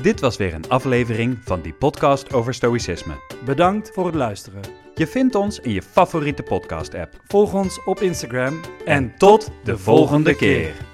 Dit 0.03 0.21
was 0.21 0.37
weer 0.37 0.55
een 0.55 0.69
aflevering 0.69 1.39
van 1.45 1.61
die 1.61 1.73
podcast 1.75 2.33
over 2.33 2.55
stoïcisme. 2.55 3.15
Bedankt 3.45 3.91
voor 3.93 4.07
het 4.07 4.15
luisteren. 4.15 4.61
Je 4.95 5.07
vindt 5.07 5.35
ons 5.35 5.59
in 5.61 5.71
je 5.73 5.83
favoriete 5.83 6.43
podcast-app. 6.43 7.21
Volg 7.27 7.55
ons 7.55 7.85
op 7.85 8.01
Instagram 8.01 8.61
En 8.85 9.17
tot 9.17 9.51
de 9.65 9.79
volgende 9.79 10.37
keer. 10.37 10.94